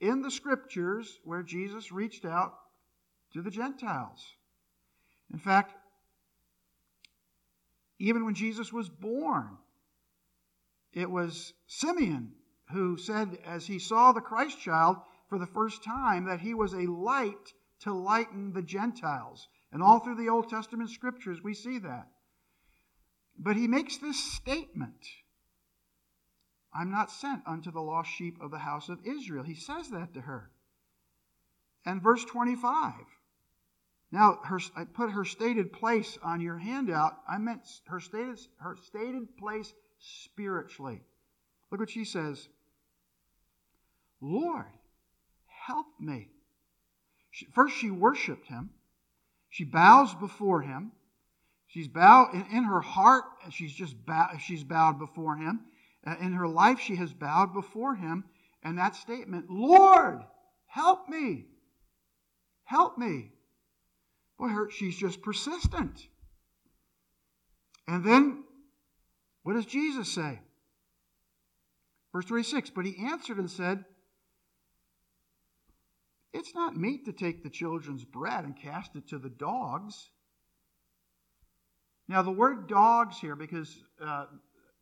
in 0.00 0.22
the 0.22 0.30
scriptures 0.30 1.18
where 1.24 1.42
Jesus 1.42 1.92
reached 1.92 2.24
out 2.24 2.54
to 3.32 3.42
the 3.42 3.50
Gentiles. 3.50 4.24
In 5.32 5.38
fact, 5.38 5.74
even 7.98 8.24
when 8.24 8.34
Jesus 8.34 8.72
was 8.72 8.88
born, 8.88 9.56
it 10.92 11.10
was 11.10 11.52
Simeon 11.66 12.32
who 12.70 12.96
said, 12.96 13.38
as 13.44 13.66
he 13.66 13.78
saw 13.78 14.12
the 14.12 14.20
Christ 14.20 14.60
child 14.60 14.96
for 15.28 15.38
the 15.38 15.46
first 15.46 15.84
time, 15.84 16.26
that 16.26 16.40
he 16.40 16.54
was 16.54 16.72
a 16.72 16.90
light 16.90 17.52
to 17.80 17.92
lighten 17.92 18.52
the 18.52 18.62
Gentiles. 18.62 19.48
And 19.72 19.82
all 19.82 20.00
through 20.00 20.16
the 20.16 20.28
Old 20.28 20.48
Testament 20.48 20.90
scriptures, 20.90 21.42
we 21.42 21.54
see 21.54 21.78
that. 21.78 22.08
But 23.38 23.56
he 23.56 23.66
makes 23.66 23.96
this 23.98 24.22
statement 24.34 25.06
I'm 26.74 26.90
not 26.90 27.10
sent 27.10 27.42
unto 27.46 27.70
the 27.70 27.82
lost 27.82 28.10
sheep 28.10 28.38
of 28.40 28.50
the 28.50 28.58
house 28.58 28.88
of 28.88 28.98
Israel. 29.04 29.44
He 29.44 29.54
says 29.54 29.90
that 29.90 30.14
to 30.14 30.22
her. 30.22 30.50
And 31.84 32.02
verse 32.02 32.24
25. 32.24 32.94
Now, 34.12 34.40
her, 34.44 34.60
I 34.76 34.84
put 34.84 35.10
her 35.10 35.24
stated 35.24 35.72
place 35.72 36.18
on 36.22 36.42
your 36.42 36.58
handout. 36.58 37.16
I 37.26 37.38
meant 37.38 37.66
her 37.86 37.98
stated, 37.98 38.38
her 38.58 38.76
stated 38.76 39.38
place 39.38 39.72
spiritually. 39.98 41.00
Look 41.70 41.80
what 41.80 41.90
she 41.90 42.04
says 42.04 42.48
Lord, 44.20 44.66
help 45.66 45.86
me. 45.98 46.28
She, 47.30 47.46
first, 47.46 47.76
she 47.76 47.90
worshiped 47.90 48.46
him. 48.46 48.70
She 49.48 49.64
bows 49.64 50.14
before 50.14 50.60
him. 50.60 50.92
She's 51.66 51.88
bowed 51.88 52.34
in, 52.34 52.44
in 52.52 52.64
her 52.64 52.82
heart. 52.82 53.24
She's 53.50 53.72
just 53.72 54.04
bow, 54.04 54.28
she's 54.38 54.62
bowed 54.62 54.98
before 54.98 55.36
him. 55.36 55.60
Uh, 56.06 56.16
in 56.20 56.34
her 56.34 56.46
life, 56.46 56.80
she 56.80 56.96
has 56.96 57.14
bowed 57.14 57.54
before 57.54 57.94
him. 57.94 58.24
And 58.62 58.78
that 58.78 58.94
statement, 58.94 59.46
Lord, 59.48 60.20
help 60.66 61.08
me. 61.08 61.46
Help 62.64 62.98
me. 62.98 63.31
Boy, 64.42 64.48
her, 64.48 64.68
she's 64.68 64.96
just 64.96 65.22
persistent. 65.22 66.08
And 67.86 68.04
then, 68.04 68.42
what 69.44 69.52
does 69.52 69.66
Jesus 69.66 70.08
say? 70.12 70.40
Verse 72.12 72.24
26 72.24 72.70
But 72.70 72.84
he 72.84 73.06
answered 73.06 73.38
and 73.38 73.48
said, 73.48 73.84
It's 76.32 76.56
not 76.56 76.76
meet 76.76 77.04
to 77.04 77.12
take 77.12 77.44
the 77.44 77.50
children's 77.50 78.04
bread 78.04 78.42
and 78.42 78.56
cast 78.56 78.96
it 78.96 79.06
to 79.10 79.18
the 79.18 79.28
dogs. 79.30 80.08
Now, 82.08 82.22
the 82.22 82.32
word 82.32 82.66
dogs 82.66 83.20
here, 83.20 83.36
because 83.36 83.72
uh, 84.04 84.24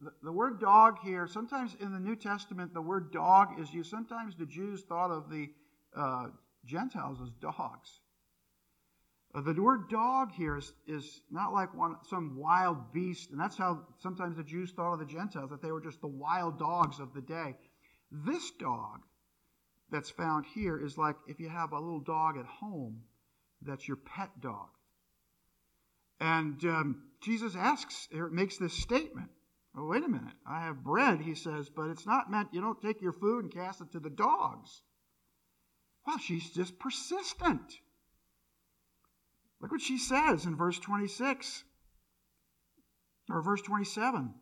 the, 0.00 0.12
the, 0.22 0.32
word 0.32 0.58
dog 0.58 1.00
here, 1.04 1.28
sometimes 1.28 1.76
in 1.80 1.92
the 1.92 2.00
New 2.00 2.16
Testament, 2.16 2.72
the 2.72 2.80
word 2.80 3.12
dog 3.12 3.60
is 3.60 3.74
used. 3.74 3.90
Sometimes 3.90 4.34
the 4.38 4.46
Jews 4.46 4.84
thought 4.88 5.10
of 5.10 5.28
the 5.28 5.50
uh, 5.94 6.28
Gentiles 6.64 7.18
as 7.22 7.28
dogs. 7.42 8.00
Uh, 9.32 9.40
the 9.40 9.62
word 9.62 9.88
dog 9.88 10.32
here 10.32 10.56
is, 10.56 10.72
is 10.88 11.20
not 11.30 11.52
like 11.52 11.72
one, 11.74 11.96
some 12.08 12.36
wild 12.36 12.92
beast, 12.92 13.30
and 13.30 13.40
that's 13.40 13.56
how 13.56 13.80
sometimes 13.98 14.36
the 14.36 14.42
Jews 14.42 14.72
thought 14.72 14.94
of 14.94 14.98
the 14.98 15.04
Gentiles, 15.04 15.50
that 15.50 15.62
they 15.62 15.70
were 15.70 15.80
just 15.80 16.00
the 16.00 16.08
wild 16.08 16.58
dogs 16.58 16.98
of 16.98 17.14
the 17.14 17.20
day. 17.20 17.54
This 18.10 18.50
dog 18.58 19.02
that's 19.90 20.10
found 20.10 20.46
here 20.46 20.84
is 20.84 20.98
like 20.98 21.16
if 21.28 21.38
you 21.38 21.48
have 21.48 21.72
a 21.72 21.78
little 21.78 22.00
dog 22.00 22.36
at 22.36 22.46
home 22.46 23.02
that's 23.62 23.86
your 23.86 23.96
pet 23.96 24.30
dog. 24.40 24.68
And 26.20 26.62
um, 26.64 27.02
Jesus 27.22 27.54
asks, 27.56 28.08
or 28.14 28.30
makes 28.30 28.58
this 28.58 28.74
statement. 28.74 29.30
Oh, 29.76 29.86
wait 29.86 30.04
a 30.04 30.08
minute. 30.08 30.34
I 30.46 30.64
have 30.64 30.82
bread, 30.82 31.20
he 31.20 31.34
says, 31.34 31.68
but 31.68 31.90
it's 31.90 32.06
not 32.06 32.30
meant 32.30 32.48
you 32.52 32.60
don't 32.60 32.80
take 32.82 33.00
your 33.00 33.12
food 33.12 33.44
and 33.44 33.52
cast 33.52 33.80
it 33.80 33.92
to 33.92 34.00
the 34.00 34.10
dogs. 34.10 34.82
Well, 36.06 36.18
she's 36.18 36.50
just 36.50 36.78
persistent. 36.78 37.72
Look 39.60 39.72
what 39.72 39.80
she 39.80 39.98
says 39.98 40.46
in 40.46 40.56
verse 40.56 40.78
26 40.78 41.64
or 43.28 43.42
verse 43.42 43.62
27. 43.62 44.34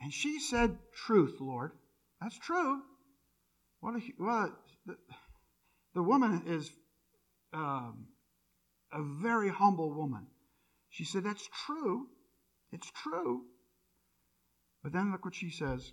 And 0.00 0.12
she 0.12 0.38
said, 0.38 0.78
Truth, 0.94 1.36
Lord. 1.40 1.72
That's 2.20 2.38
true. 2.38 2.80
What 3.80 3.94
a, 3.94 4.00
well, 4.18 4.52
the, 4.86 4.96
the 5.94 6.02
woman 6.02 6.42
is 6.46 6.70
um, 7.52 8.08
a 8.92 9.02
very 9.02 9.48
humble 9.48 9.92
woman. 9.94 10.26
She 10.90 11.04
said, 11.04 11.24
That's 11.24 11.48
true. 11.66 12.06
It's 12.72 12.90
true. 12.90 13.42
But 14.82 14.92
then 14.92 15.10
look 15.10 15.24
what 15.24 15.34
she 15.34 15.50
says. 15.50 15.92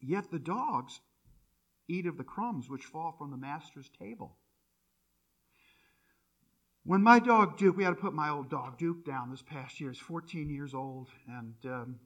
Yet 0.00 0.30
the 0.30 0.38
dogs 0.38 1.00
eat 1.88 2.06
of 2.06 2.16
the 2.16 2.24
crumbs 2.24 2.68
which 2.68 2.84
fall 2.84 3.14
from 3.18 3.30
the 3.30 3.36
master's 3.36 3.90
table. 3.98 4.36
When 6.84 7.02
my 7.02 7.18
dog 7.18 7.58
Duke, 7.58 7.76
we 7.76 7.84
had 7.84 7.90
to 7.90 8.00
put 8.00 8.14
my 8.14 8.30
old 8.30 8.48
dog 8.48 8.78
Duke 8.78 9.04
down 9.04 9.30
this 9.30 9.42
past 9.42 9.80
year. 9.80 9.90
He's 9.90 10.00
14 10.00 10.48
years 10.48 10.72
old, 10.72 11.08
and 11.28 11.54
um, 11.66 11.96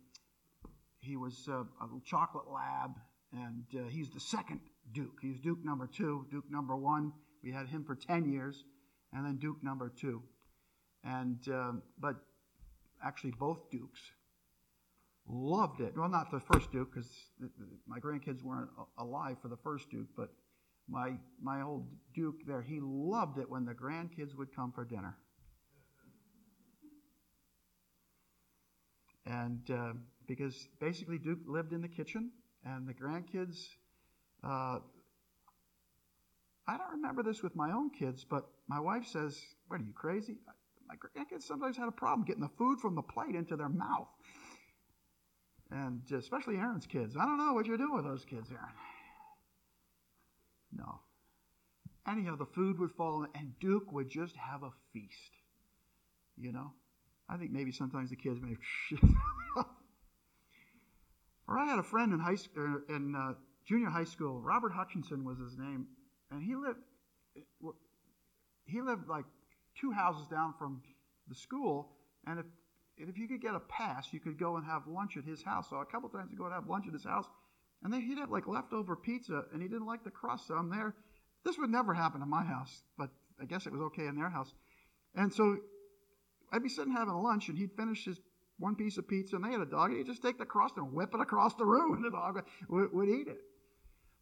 he 0.98 1.16
was 1.16 1.48
uh, 1.48 1.62
a 1.80 1.84
little 1.84 2.02
chocolate 2.04 2.50
lab, 2.52 2.98
and 3.32 3.64
uh, 3.76 3.88
he's 3.88 4.10
the 4.10 4.18
second 4.18 4.60
Duke. 4.92 5.18
He's 5.22 5.38
Duke 5.38 5.64
number 5.64 5.86
two. 5.86 6.26
Duke 6.28 6.50
number 6.50 6.74
one, 6.74 7.12
we 7.44 7.52
had 7.52 7.68
him 7.68 7.84
for 7.84 7.94
10 7.94 8.32
years, 8.32 8.64
and 9.12 9.24
then 9.24 9.36
Duke 9.36 9.62
number 9.62 9.92
two. 9.96 10.22
And 11.04 11.38
um, 11.48 11.82
but 12.00 12.16
actually, 13.04 13.32
both 13.38 13.70
Dukes 13.70 14.00
loved 15.28 15.82
it. 15.82 15.96
Well, 15.96 16.08
not 16.08 16.32
the 16.32 16.40
first 16.40 16.72
Duke, 16.72 16.92
because 16.92 17.10
my 17.86 18.00
grandkids 18.00 18.42
weren't 18.42 18.70
alive 18.98 19.36
for 19.40 19.46
the 19.46 19.56
first 19.58 19.88
Duke, 19.88 20.08
but 20.16 20.30
my, 20.88 21.12
my 21.42 21.62
old 21.62 21.86
Duke 22.14 22.46
there, 22.46 22.62
he 22.62 22.80
loved 22.80 23.38
it 23.38 23.48
when 23.48 23.64
the 23.64 23.74
grandkids 23.74 24.36
would 24.36 24.54
come 24.54 24.72
for 24.72 24.84
dinner. 24.84 25.16
And 29.26 29.70
uh, 29.70 29.92
because 30.26 30.68
basically 30.80 31.18
Duke 31.18 31.40
lived 31.46 31.72
in 31.72 31.80
the 31.80 31.88
kitchen, 31.88 32.30
and 32.64 32.86
the 32.86 32.94
grandkids, 32.94 33.68
uh, 34.42 34.78
I 36.66 36.78
don't 36.78 36.92
remember 36.92 37.22
this 37.22 37.42
with 37.42 37.54
my 37.56 37.72
own 37.72 37.90
kids, 37.90 38.24
but 38.24 38.46
my 38.68 38.80
wife 38.80 39.06
says, 39.06 39.40
What 39.68 39.80
are 39.80 39.84
you 39.84 39.92
crazy? 39.92 40.36
My 40.88 40.96
grandkids 40.96 41.42
sometimes 41.42 41.76
had 41.76 41.88
a 41.88 41.92
problem 41.92 42.26
getting 42.26 42.42
the 42.42 42.50
food 42.58 42.80
from 42.80 42.94
the 42.94 43.02
plate 43.02 43.34
into 43.34 43.56
their 43.56 43.68
mouth. 43.68 44.08
And 45.70 46.02
especially 46.12 46.56
Aaron's 46.56 46.86
kids. 46.86 47.16
I 47.16 47.24
don't 47.24 47.38
know 47.38 47.54
what 47.54 47.66
you're 47.66 47.78
doing 47.78 47.94
with 47.94 48.04
those 48.04 48.24
kids, 48.24 48.50
Aaron. 48.50 48.72
No. 50.76 51.00
Anyhow, 52.06 52.36
the 52.36 52.46
food 52.46 52.78
would 52.78 52.92
fall, 52.92 53.26
and 53.34 53.58
Duke 53.60 53.92
would 53.92 54.08
just 54.10 54.36
have 54.36 54.62
a 54.62 54.70
feast. 54.92 55.32
You 56.36 56.52
know? 56.52 56.72
I 57.28 57.36
think 57.36 57.52
maybe 57.52 57.72
sometimes 57.72 58.10
the 58.10 58.16
kids 58.16 58.40
may 58.42 58.56
shit. 58.88 59.00
or 61.48 61.58
I 61.58 61.66
had 61.66 61.78
a 61.78 61.82
friend 61.82 62.12
in 62.12 62.18
high 62.18 62.34
school, 62.34 62.62
er, 62.62 62.84
in 62.88 63.14
uh, 63.14 63.34
junior 63.66 63.88
high 63.88 64.04
school. 64.04 64.40
Robert 64.40 64.72
Hutchinson 64.72 65.24
was 65.24 65.38
his 65.38 65.56
name, 65.56 65.86
and 66.30 66.42
he 66.42 66.54
lived. 66.54 66.80
He 68.66 68.80
lived 68.80 69.08
like 69.08 69.24
two 69.78 69.92
houses 69.92 70.26
down 70.26 70.54
from 70.58 70.82
the 71.28 71.34
school, 71.34 71.92
and 72.26 72.38
if 72.38 72.46
if 72.96 73.18
you 73.18 73.26
could 73.26 73.40
get 73.40 73.54
a 73.54 73.60
pass, 73.60 74.12
you 74.12 74.20
could 74.20 74.38
go 74.38 74.56
and 74.56 74.64
have 74.64 74.86
lunch 74.86 75.16
at 75.16 75.24
his 75.24 75.42
house. 75.42 75.68
So 75.70 75.76
a 75.76 75.86
couple 75.86 76.08
times 76.08 76.30
to 76.30 76.36
go 76.36 76.44
and 76.44 76.54
have 76.54 76.68
lunch 76.68 76.86
at 76.86 76.92
his 76.92 77.04
house, 77.04 77.26
and 77.84 77.92
then 77.92 78.00
he'd 78.00 78.18
like 78.30 78.48
leftover 78.48 78.96
pizza, 78.96 79.44
and 79.52 79.62
he 79.62 79.68
didn't 79.68 79.86
like 79.86 80.02
the 80.02 80.10
crust, 80.10 80.48
so 80.48 80.54
I'm 80.54 80.70
there. 80.70 80.94
This 81.44 81.58
would 81.58 81.70
never 81.70 81.92
happen 81.92 82.22
in 82.22 82.30
my 82.30 82.42
house, 82.42 82.82
but 82.96 83.10
I 83.40 83.44
guess 83.44 83.66
it 83.66 83.72
was 83.72 83.82
okay 83.82 84.06
in 84.06 84.16
their 84.16 84.30
house. 84.30 84.52
And 85.14 85.32
so 85.32 85.58
I'd 86.50 86.62
be 86.62 86.70
sitting 86.70 86.92
having 86.92 87.14
lunch, 87.14 87.48
and 87.48 87.58
he'd 87.58 87.76
finish 87.76 88.06
his 88.06 88.18
one 88.58 88.74
piece 88.74 88.96
of 88.96 89.06
pizza, 89.06 89.36
and 89.36 89.44
they 89.44 89.50
had 89.50 89.60
a 89.60 89.66
dog, 89.66 89.90
and 89.90 89.98
he'd 89.98 90.06
just 90.06 90.22
take 90.22 90.38
the 90.38 90.46
crust 90.46 90.76
and 90.78 90.92
whip 90.92 91.10
it 91.14 91.20
across 91.20 91.54
the 91.54 91.66
room, 91.66 91.94
and 91.94 92.04
the 92.04 92.10
dog 92.10 92.42
would, 92.68 92.92
would 92.92 93.08
eat 93.08 93.28
it. 93.28 93.40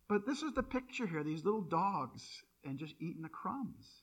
But 0.09 0.27
this 0.27 0.43
is 0.43 0.53
the 0.53 0.63
picture 0.63 1.07
here 1.07 1.23
these 1.23 1.45
little 1.45 1.63
dogs 1.63 2.43
and 2.65 2.79
just 2.79 2.95
eating 3.01 3.23
the 3.23 3.29
crumbs. 3.29 4.03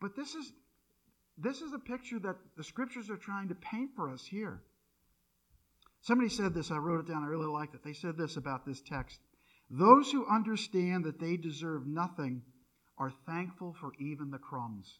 But 0.00 0.16
this 0.16 0.34
is 0.34 0.52
this 1.36 1.60
is 1.60 1.72
a 1.72 1.78
picture 1.78 2.18
that 2.18 2.36
the 2.56 2.64
scriptures 2.64 3.10
are 3.10 3.16
trying 3.16 3.48
to 3.48 3.54
paint 3.54 3.90
for 3.94 4.10
us 4.10 4.24
here. 4.24 4.62
Somebody 6.02 6.30
said 6.30 6.54
this, 6.54 6.70
I 6.70 6.78
wrote 6.78 7.00
it 7.00 7.10
down, 7.10 7.24
I 7.24 7.26
really 7.26 7.46
liked 7.46 7.74
it. 7.74 7.82
They 7.84 7.92
said 7.92 8.16
this 8.16 8.36
about 8.36 8.64
this 8.64 8.80
text 8.80 9.18
Those 9.70 10.10
who 10.10 10.26
understand 10.26 11.04
that 11.04 11.20
they 11.20 11.36
deserve 11.36 11.86
nothing 11.86 12.42
are 12.96 13.12
thankful 13.26 13.74
for 13.80 13.92
even 13.98 14.30
the 14.30 14.38
crumbs. 14.38 14.98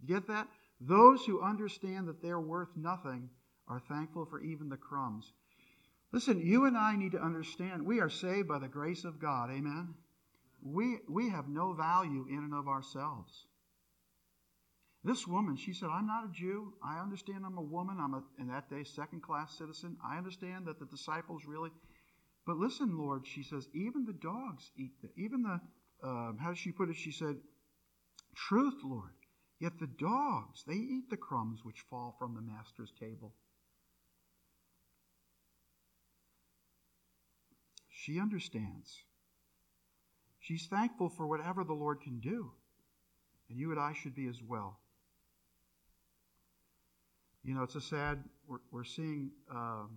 You 0.00 0.14
get 0.14 0.28
that? 0.28 0.48
Those 0.80 1.24
who 1.24 1.42
understand 1.42 2.08
that 2.08 2.22
they're 2.22 2.40
worth 2.40 2.76
nothing 2.76 3.30
are 3.66 3.80
thankful 3.80 4.26
for 4.26 4.40
even 4.40 4.68
the 4.68 4.76
crumbs. 4.76 5.32
Listen, 6.12 6.40
you 6.40 6.64
and 6.64 6.76
I 6.76 6.96
need 6.96 7.12
to 7.12 7.22
understand 7.22 7.84
we 7.84 8.00
are 8.00 8.08
saved 8.08 8.48
by 8.48 8.58
the 8.58 8.68
grace 8.68 9.04
of 9.04 9.18
God. 9.18 9.50
Amen? 9.50 9.94
We, 10.62 10.98
we 11.08 11.28
have 11.28 11.48
no 11.48 11.74
value 11.74 12.26
in 12.28 12.38
and 12.38 12.54
of 12.54 12.68
ourselves. 12.68 13.46
This 15.04 15.26
woman, 15.26 15.56
she 15.56 15.72
said, 15.72 15.88
I'm 15.92 16.06
not 16.06 16.24
a 16.24 16.32
Jew. 16.32 16.72
I 16.82 17.00
understand 17.00 17.44
I'm 17.46 17.56
a 17.56 17.62
woman. 17.62 17.98
I'm 18.00 18.14
a, 18.14 18.22
in 18.40 18.48
that 18.48 18.68
day, 18.68 18.84
second 18.84 19.22
class 19.22 19.56
citizen. 19.56 19.96
I 20.04 20.18
understand 20.18 20.66
that 20.66 20.80
the 20.80 20.86
disciples 20.86 21.42
really. 21.46 21.70
But 22.46 22.56
listen, 22.56 22.98
Lord, 22.98 23.26
she 23.26 23.42
says, 23.42 23.68
even 23.74 24.04
the 24.04 24.12
dogs 24.12 24.70
eat, 24.76 24.92
the, 25.02 25.10
even 25.16 25.42
the, 25.42 25.60
uh, 26.06 26.32
how 26.40 26.48
does 26.48 26.58
she 26.58 26.72
put 26.72 26.88
it? 26.88 26.96
She 26.96 27.12
said, 27.12 27.36
Truth, 28.34 28.80
Lord. 28.84 29.12
Yet 29.60 29.78
the 29.80 29.88
dogs, 29.88 30.62
they 30.66 30.74
eat 30.74 31.10
the 31.10 31.16
crumbs 31.16 31.60
which 31.64 31.84
fall 31.90 32.14
from 32.18 32.34
the 32.34 32.40
master's 32.40 32.92
table. 32.98 33.34
She 37.90 38.20
understands. 38.20 39.02
She's 40.38 40.66
thankful 40.66 41.08
for 41.08 41.26
whatever 41.26 41.64
the 41.64 41.74
Lord 41.74 42.00
can 42.00 42.20
do. 42.20 42.52
And 43.50 43.58
you 43.58 43.70
and 43.72 43.80
I 43.80 43.92
should 43.92 44.14
be 44.14 44.28
as 44.28 44.40
well. 44.46 44.78
You 47.48 47.54
know, 47.54 47.62
it's 47.62 47.76
a 47.76 47.80
sad, 47.80 48.22
we're, 48.46 48.58
we're 48.70 48.84
seeing 48.84 49.30
um, 49.50 49.96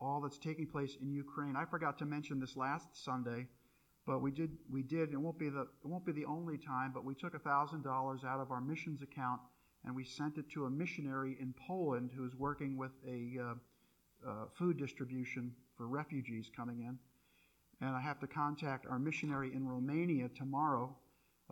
all 0.00 0.22
that's 0.22 0.38
taking 0.38 0.66
place 0.66 0.96
in 1.02 1.12
Ukraine. 1.12 1.54
I 1.54 1.66
forgot 1.66 1.98
to 1.98 2.06
mention 2.06 2.40
this 2.40 2.56
last 2.56 2.88
Sunday, 3.04 3.46
but 4.06 4.22
we 4.22 4.30
did, 4.30 4.52
we 4.70 4.82
did, 4.82 5.12
it 5.12 5.20
won't 5.20 5.38
be 5.38 5.50
the, 5.50 5.60
it 5.60 5.84
won't 5.84 6.06
be 6.06 6.12
the 6.12 6.24
only 6.24 6.56
time, 6.56 6.92
but 6.94 7.04
we 7.04 7.14
took 7.14 7.34
$1,000 7.34 8.24
out 8.24 8.40
of 8.40 8.50
our 8.50 8.62
missions 8.62 9.02
account 9.02 9.42
and 9.84 9.94
we 9.94 10.02
sent 10.02 10.38
it 10.38 10.48
to 10.52 10.64
a 10.64 10.70
missionary 10.70 11.36
in 11.38 11.52
Poland 11.68 12.10
who's 12.16 12.34
working 12.36 12.78
with 12.78 12.92
a 13.06 13.36
uh, 13.38 13.54
uh, 14.26 14.44
food 14.54 14.78
distribution 14.78 15.52
for 15.76 15.88
refugees 15.88 16.50
coming 16.56 16.80
in. 16.80 16.98
And 17.86 17.94
I 17.94 18.00
have 18.00 18.18
to 18.20 18.26
contact 18.26 18.86
our 18.86 18.98
missionary 18.98 19.54
in 19.54 19.68
Romania 19.68 20.30
tomorrow 20.30 20.96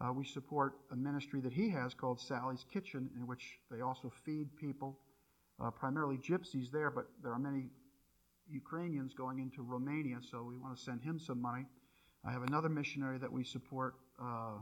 uh, 0.01 0.13
we 0.13 0.25
support 0.25 0.75
a 0.93 0.97
ministry 0.97 1.41
that 1.41 1.53
he 1.53 1.69
has 1.71 1.95
called 1.95 2.21
Sally's 2.21 2.65
Kitchen, 2.73 3.11
in 3.17 3.27
which 3.27 3.59
they 3.71 3.81
also 3.81 4.11
feed 4.25 4.49
people, 4.57 4.99
uh, 5.63 5.71
primarily 5.71 6.17
gypsies 6.17 6.71
there, 6.71 6.91
but 6.91 7.07
there 7.23 7.33
are 7.33 7.39
many 7.39 7.67
Ukrainians 8.49 9.13
going 9.15 9.39
into 9.39 9.63
Romania, 9.63 10.19
so 10.23 10.43
we 10.43 10.57
want 10.57 10.77
to 10.77 10.83
send 10.83 11.03
him 11.03 11.19
some 11.19 11.41
money. 11.41 11.67
I 12.25 12.33
have 12.33 12.43
another 12.43 12.69
missionary 12.69 13.19
that 13.19 13.33
we 13.33 13.45
support, 13.45 13.95
uh, 14.21 14.59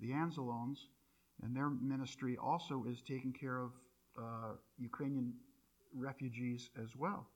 the 0.00 0.10
Anzalones, 0.10 0.78
and 1.42 1.56
their 1.56 1.70
ministry 1.70 2.36
also 2.36 2.84
is 2.88 3.00
taking 3.00 3.32
care 3.32 3.58
of 3.58 3.70
uh, 4.18 4.52
Ukrainian 4.78 5.32
refugees 5.94 6.70
as 6.80 6.96
well. 6.96 7.26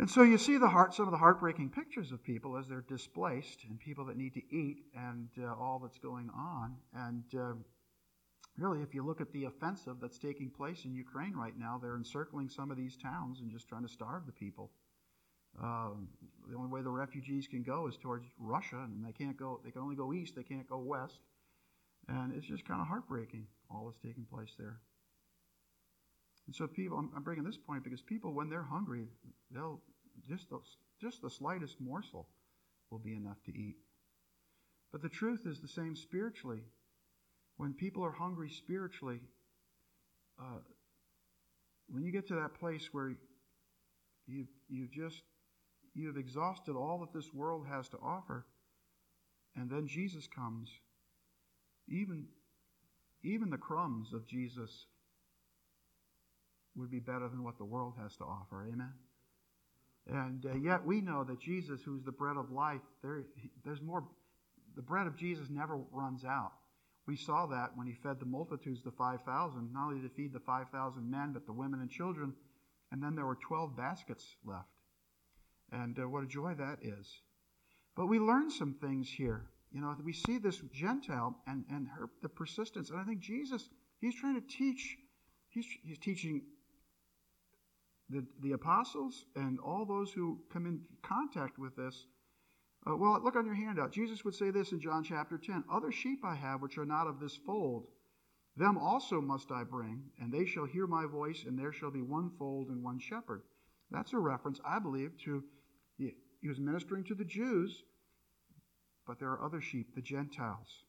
And 0.00 0.08
so 0.08 0.22
you 0.22 0.38
see 0.38 0.56
the 0.56 0.66
heart, 0.66 0.94
some 0.94 1.04
of 1.04 1.10
the 1.10 1.18
heartbreaking 1.18 1.68
pictures 1.68 2.10
of 2.10 2.24
people 2.24 2.56
as 2.56 2.66
they're 2.66 2.86
displaced 2.88 3.64
and 3.68 3.78
people 3.78 4.06
that 4.06 4.16
need 4.16 4.32
to 4.32 4.40
eat 4.50 4.78
and 4.96 5.28
uh, 5.38 5.52
all 5.52 5.78
that's 5.78 5.98
going 5.98 6.30
on. 6.34 6.74
And 6.94 7.24
uh, 7.38 7.52
really, 8.56 8.80
if 8.80 8.94
you 8.94 9.04
look 9.04 9.20
at 9.20 9.30
the 9.30 9.44
offensive 9.44 9.96
that's 10.00 10.16
taking 10.18 10.48
place 10.48 10.86
in 10.86 10.94
Ukraine 10.94 11.34
right 11.34 11.52
now, 11.54 11.78
they're 11.78 11.98
encircling 11.98 12.48
some 12.48 12.70
of 12.70 12.78
these 12.78 12.96
towns 12.96 13.40
and 13.40 13.50
just 13.50 13.68
trying 13.68 13.82
to 13.82 13.92
starve 13.92 14.24
the 14.24 14.32
people. 14.32 14.70
Um, 15.62 16.08
the 16.48 16.56
only 16.56 16.70
way 16.70 16.80
the 16.80 16.88
refugees 16.88 17.46
can 17.46 17.62
go 17.62 17.86
is 17.86 17.98
towards 17.98 18.24
Russia, 18.38 18.78
and 18.82 19.04
they 19.04 19.12
can't 19.12 19.36
go. 19.36 19.60
They 19.62 19.70
can 19.70 19.82
only 19.82 19.96
go 19.96 20.14
east. 20.14 20.34
They 20.34 20.44
can't 20.44 20.66
go 20.66 20.78
west, 20.78 21.18
and 22.08 22.32
it's 22.34 22.46
just 22.46 22.66
kind 22.66 22.80
of 22.80 22.86
heartbreaking 22.86 23.44
all 23.70 23.84
that's 23.84 23.98
taking 23.98 24.24
place 24.24 24.54
there. 24.58 24.80
And 26.46 26.56
so 26.56 26.66
people, 26.66 26.98
I'm, 26.98 27.10
I'm 27.14 27.22
bringing 27.22 27.44
this 27.44 27.58
point 27.58 27.84
because 27.84 28.00
people, 28.00 28.32
when 28.32 28.48
they're 28.48 28.62
hungry, 28.62 29.06
they'll 29.52 29.80
just 30.28 30.50
the, 30.50 30.58
just 31.00 31.22
the 31.22 31.30
slightest 31.30 31.80
morsel 31.80 32.28
will 32.90 32.98
be 32.98 33.14
enough 33.14 33.42
to 33.46 33.52
eat. 33.52 33.76
But 34.92 35.02
the 35.02 35.08
truth 35.08 35.46
is 35.46 35.60
the 35.60 35.68
same 35.68 35.94
spiritually. 35.94 36.62
When 37.56 37.74
people 37.74 38.04
are 38.04 38.12
hungry 38.12 38.50
spiritually, 38.50 39.20
uh, 40.38 40.60
when 41.88 42.04
you 42.04 42.12
get 42.12 42.28
to 42.28 42.34
that 42.36 42.54
place 42.54 42.88
where 42.92 43.14
you 44.26 44.46
you 44.68 44.88
just 44.92 45.22
you've 45.94 46.16
exhausted 46.16 46.74
all 46.74 47.00
that 47.00 47.12
this 47.12 47.32
world 47.34 47.66
has 47.68 47.88
to 47.90 47.98
offer, 47.98 48.46
and 49.56 49.68
then 49.68 49.86
Jesus 49.86 50.26
comes, 50.26 50.70
even 51.88 52.26
even 53.22 53.50
the 53.50 53.58
crumbs 53.58 54.12
of 54.14 54.26
Jesus 54.26 54.86
would 56.76 56.90
be 56.90 57.00
better 57.00 57.28
than 57.28 57.44
what 57.44 57.58
the 57.58 57.64
world 57.64 57.94
has 58.00 58.16
to 58.16 58.24
offer. 58.24 58.66
Amen. 58.72 58.92
And 60.10 60.44
uh, 60.44 60.56
yet 60.56 60.84
we 60.84 61.00
know 61.00 61.24
that 61.24 61.40
Jesus, 61.40 61.80
who's 61.84 62.02
the 62.02 62.12
bread 62.12 62.36
of 62.36 62.50
life, 62.50 62.80
there, 63.02 63.22
there's 63.64 63.80
more. 63.80 64.04
The 64.76 64.82
bread 64.82 65.06
of 65.06 65.16
Jesus 65.16 65.48
never 65.50 65.78
runs 65.92 66.24
out. 66.24 66.52
We 67.06 67.16
saw 67.16 67.46
that 67.46 67.76
when 67.76 67.86
he 67.86 67.94
fed 67.94 68.20
the 68.20 68.26
multitudes, 68.26 68.82
the 68.82 68.90
5,000. 68.90 69.72
Not 69.72 69.86
only 69.86 70.00
to 70.00 70.08
feed 70.14 70.32
the 70.32 70.40
5,000 70.40 71.10
men, 71.10 71.32
but 71.32 71.46
the 71.46 71.52
women 71.52 71.80
and 71.80 71.90
children. 71.90 72.34
And 72.92 73.02
then 73.02 73.14
there 73.14 73.26
were 73.26 73.36
12 73.36 73.76
baskets 73.76 74.36
left. 74.44 74.68
And 75.72 75.98
uh, 75.98 76.08
what 76.08 76.24
a 76.24 76.26
joy 76.26 76.54
that 76.54 76.78
is. 76.82 77.20
But 77.96 78.06
we 78.06 78.18
learn 78.18 78.50
some 78.50 78.74
things 78.74 79.08
here. 79.08 79.46
You 79.72 79.80
know, 79.80 79.94
we 80.04 80.12
see 80.12 80.38
this 80.38 80.60
Gentile 80.72 81.36
and, 81.46 81.64
and 81.70 81.86
her, 81.88 82.10
the 82.22 82.28
persistence. 82.28 82.90
And 82.90 82.98
I 82.98 83.04
think 83.04 83.20
Jesus, 83.20 83.68
he's 84.00 84.14
trying 84.14 84.40
to 84.40 84.46
teach, 84.46 84.96
he's, 85.48 85.66
he's 85.84 85.98
teaching 85.98 86.42
the, 88.10 88.24
the 88.42 88.52
apostles 88.52 89.24
and 89.36 89.58
all 89.60 89.84
those 89.84 90.12
who 90.12 90.38
come 90.52 90.66
in 90.66 90.80
contact 91.02 91.58
with 91.58 91.76
this. 91.76 92.06
Uh, 92.86 92.96
well, 92.96 93.20
look 93.22 93.36
on 93.36 93.46
your 93.46 93.54
handout. 93.54 93.92
Jesus 93.92 94.24
would 94.24 94.34
say 94.34 94.50
this 94.50 94.72
in 94.72 94.80
John 94.80 95.04
chapter 95.04 95.38
10 95.38 95.64
Other 95.72 95.92
sheep 95.92 96.20
I 96.24 96.34
have 96.34 96.62
which 96.62 96.78
are 96.78 96.86
not 96.86 97.06
of 97.06 97.20
this 97.20 97.36
fold. 97.36 97.86
Them 98.56 98.76
also 98.76 99.20
must 99.20 99.52
I 99.52 99.64
bring, 99.64 100.02
and 100.20 100.32
they 100.32 100.44
shall 100.44 100.64
hear 100.64 100.86
my 100.86 101.06
voice, 101.06 101.44
and 101.46 101.58
there 101.58 101.72
shall 101.72 101.90
be 101.90 102.02
one 102.02 102.30
fold 102.38 102.68
and 102.68 102.82
one 102.82 102.98
shepherd. 102.98 103.42
That's 103.90 104.12
a 104.12 104.18
reference, 104.18 104.60
I 104.64 104.78
believe, 104.78 105.16
to 105.24 105.44
he, 105.96 106.14
he 106.40 106.48
was 106.48 106.58
ministering 106.58 107.04
to 107.04 107.14
the 107.14 107.24
Jews, 107.24 107.84
but 109.06 109.18
there 109.18 109.30
are 109.30 109.44
other 109.44 109.60
sheep, 109.60 109.94
the 109.94 110.02
Gentiles. 110.02 110.84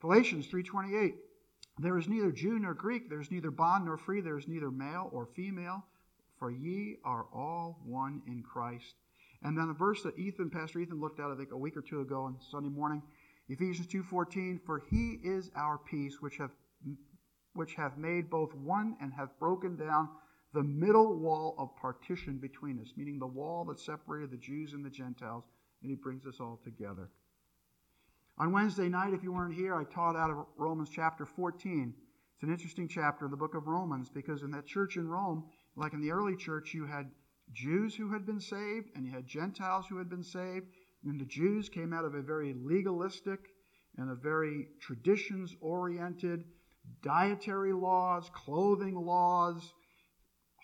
Galatians 0.00 0.46
3:28 0.48 1.14
There 1.78 1.98
is 1.98 2.08
neither 2.08 2.30
Jew 2.30 2.58
nor 2.58 2.74
Greek, 2.74 3.08
there 3.08 3.20
is 3.20 3.30
neither 3.30 3.50
bond 3.50 3.86
nor 3.86 3.96
free, 3.96 4.20
there 4.20 4.38
is 4.38 4.46
neither 4.46 4.70
male 4.70 5.08
or 5.12 5.26
female, 5.26 5.84
for 6.38 6.50
ye 6.50 6.96
are 7.04 7.26
all 7.34 7.80
one 7.84 8.22
in 8.26 8.42
Christ. 8.42 8.94
And 9.42 9.56
then 9.56 9.70
a 9.70 9.74
verse 9.74 10.02
that 10.02 10.18
Ethan, 10.18 10.50
Pastor 10.50 10.80
Ethan, 10.80 11.00
looked 11.00 11.20
at, 11.20 11.30
I 11.30 11.36
think, 11.36 11.52
a 11.52 11.58
week 11.58 11.76
or 11.76 11.82
two 11.82 12.00
ago 12.00 12.22
on 12.22 12.36
Sunday 12.50 12.68
morning, 12.68 13.02
Ephesians 13.48 13.86
2.14, 13.86 14.60
For 14.64 14.82
he 14.90 15.18
is 15.22 15.50
our 15.56 15.78
peace, 15.78 16.20
which 16.20 16.36
have, 16.38 16.50
which 17.54 17.74
have 17.74 17.96
made 17.96 18.30
both 18.30 18.54
one 18.54 18.96
and 19.00 19.12
have 19.12 19.38
broken 19.38 19.76
down 19.76 20.08
the 20.54 20.62
middle 20.62 21.18
wall 21.18 21.54
of 21.58 21.76
partition 21.76 22.38
between 22.38 22.80
us, 22.80 22.92
meaning 22.96 23.18
the 23.18 23.26
wall 23.26 23.64
that 23.66 23.78
separated 23.78 24.30
the 24.30 24.36
Jews 24.36 24.72
and 24.72 24.84
the 24.84 24.90
Gentiles, 24.90 25.44
and 25.82 25.90
he 25.90 25.96
brings 25.96 26.26
us 26.26 26.40
all 26.40 26.58
together. 26.64 27.10
On 28.38 28.52
Wednesday 28.52 28.88
night, 28.88 29.14
if 29.14 29.22
you 29.22 29.32
weren't 29.32 29.54
here, 29.54 29.74
I 29.74 29.84
taught 29.84 30.16
out 30.16 30.30
of 30.30 30.46
Romans 30.56 30.90
chapter 30.92 31.26
14. 31.26 31.92
It's 32.34 32.42
an 32.44 32.50
interesting 32.50 32.86
chapter 32.86 33.24
in 33.24 33.30
the 33.30 33.36
book 33.36 33.54
of 33.54 33.66
Romans 33.66 34.08
because 34.08 34.42
in 34.42 34.52
that 34.52 34.64
church 34.64 34.96
in 34.96 35.08
Rome, 35.08 35.44
like 35.78 35.92
in 35.92 36.00
the 36.00 36.10
early 36.10 36.36
church, 36.36 36.74
you 36.74 36.86
had 36.86 37.10
Jews 37.52 37.94
who 37.94 38.12
had 38.12 38.26
been 38.26 38.40
saved 38.40 38.90
and 38.94 39.06
you 39.06 39.12
had 39.12 39.26
Gentiles 39.26 39.86
who 39.88 39.96
had 39.96 40.10
been 40.10 40.24
saved. 40.24 40.66
And 41.04 41.20
the 41.20 41.24
Jews 41.24 41.68
came 41.68 41.92
out 41.92 42.04
of 42.04 42.14
a 42.14 42.20
very 42.20 42.52
legalistic 42.52 43.38
and 43.96 44.10
a 44.10 44.14
very 44.14 44.66
traditions 44.80 45.54
oriented 45.60 46.44
dietary 47.02 47.72
laws, 47.72 48.28
clothing 48.34 48.96
laws, 48.96 49.72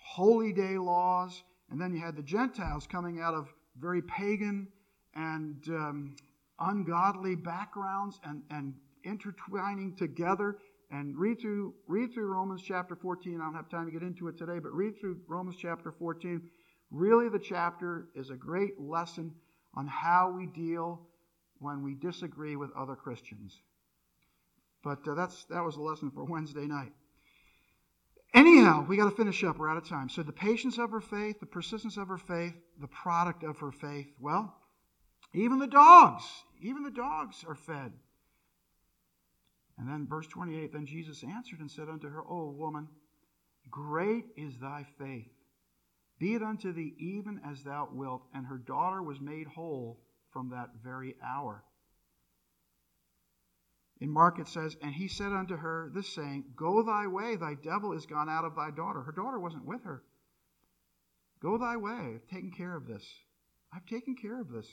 holy 0.04 0.52
day 0.52 0.76
laws. 0.78 1.42
And 1.70 1.80
then 1.80 1.94
you 1.94 2.00
had 2.00 2.16
the 2.16 2.22
Gentiles 2.22 2.86
coming 2.86 3.20
out 3.20 3.34
of 3.34 3.48
very 3.78 4.02
pagan 4.02 4.68
and 5.14 5.62
um, 5.68 6.16
ungodly 6.58 7.36
backgrounds 7.36 8.18
and, 8.24 8.42
and 8.50 8.74
intertwining 9.04 9.94
together 9.96 10.58
and 10.90 11.16
read 11.16 11.40
through, 11.40 11.74
read 11.86 12.12
through 12.12 12.26
Romans 12.26 12.62
chapter 12.62 12.96
14. 12.96 13.40
I 13.40 13.44
don't 13.44 13.54
have 13.54 13.68
time 13.68 13.86
to 13.86 13.92
get 13.92 14.02
into 14.02 14.28
it 14.28 14.38
today, 14.38 14.58
but 14.58 14.72
read 14.72 14.98
through 15.00 15.18
Romans 15.26 15.56
chapter 15.60 15.92
14. 15.92 16.42
Really, 16.90 17.28
the 17.28 17.38
chapter 17.38 18.08
is 18.14 18.30
a 18.30 18.36
great 18.36 18.78
lesson 18.78 19.32
on 19.74 19.86
how 19.86 20.32
we 20.36 20.46
deal 20.46 21.08
when 21.58 21.82
we 21.82 21.94
disagree 21.94 22.56
with 22.56 22.70
other 22.76 22.94
Christians. 22.94 23.60
But 24.82 25.06
uh, 25.08 25.14
that's, 25.14 25.44
that 25.46 25.64
was 25.64 25.76
a 25.76 25.82
lesson 25.82 26.10
for 26.10 26.24
Wednesday 26.24 26.66
night. 26.66 26.92
Anyhow, 28.34 28.84
we 28.88 28.96
got 28.96 29.08
to 29.08 29.16
finish 29.16 29.42
up. 29.44 29.58
We're 29.58 29.70
out 29.70 29.76
of 29.76 29.88
time. 29.88 30.08
So, 30.08 30.22
the 30.22 30.32
patience 30.32 30.78
of 30.78 30.90
her 30.90 31.00
faith, 31.00 31.38
the 31.38 31.46
persistence 31.46 31.96
of 31.96 32.08
her 32.08 32.18
faith, 32.18 32.54
the 32.80 32.88
product 32.88 33.44
of 33.44 33.58
her 33.58 33.70
faith. 33.70 34.08
Well, 34.20 34.54
even 35.32 35.58
the 35.58 35.68
dogs, 35.68 36.24
even 36.60 36.82
the 36.82 36.90
dogs 36.90 37.44
are 37.48 37.54
fed. 37.54 37.92
And 39.78 39.88
then 39.88 40.06
verse 40.08 40.26
28 40.28 40.72
Then 40.72 40.86
Jesus 40.86 41.24
answered 41.24 41.60
and 41.60 41.70
said 41.70 41.88
unto 41.88 42.08
her, 42.08 42.22
O 42.22 42.50
woman, 42.50 42.88
great 43.70 44.26
is 44.36 44.58
thy 44.58 44.86
faith. 44.98 45.32
Be 46.18 46.34
it 46.34 46.42
unto 46.42 46.72
thee 46.72 46.94
even 46.98 47.40
as 47.44 47.62
thou 47.64 47.88
wilt. 47.92 48.22
And 48.32 48.46
her 48.46 48.58
daughter 48.58 49.02
was 49.02 49.20
made 49.20 49.46
whole 49.48 50.00
from 50.32 50.50
that 50.50 50.70
very 50.82 51.16
hour. 51.24 51.64
In 54.00 54.10
Mark 54.10 54.38
it 54.38 54.48
says, 54.48 54.76
And 54.82 54.94
he 54.94 55.08
said 55.08 55.32
unto 55.32 55.56
her 55.56 55.90
this 55.94 56.08
saying, 56.08 56.44
Go 56.56 56.82
thy 56.82 57.06
way, 57.06 57.36
thy 57.36 57.54
devil 57.54 57.92
is 57.92 58.06
gone 58.06 58.28
out 58.28 58.44
of 58.44 58.54
thy 58.54 58.70
daughter. 58.70 59.02
Her 59.02 59.12
daughter 59.12 59.38
wasn't 59.38 59.64
with 59.64 59.84
her. 59.84 60.02
Go 61.40 61.58
thy 61.58 61.76
way. 61.76 62.14
I've 62.14 62.26
taken 62.28 62.50
care 62.50 62.76
of 62.76 62.86
this. 62.86 63.04
I've 63.72 63.86
taken 63.86 64.16
care 64.16 64.40
of 64.40 64.48
this. 64.50 64.68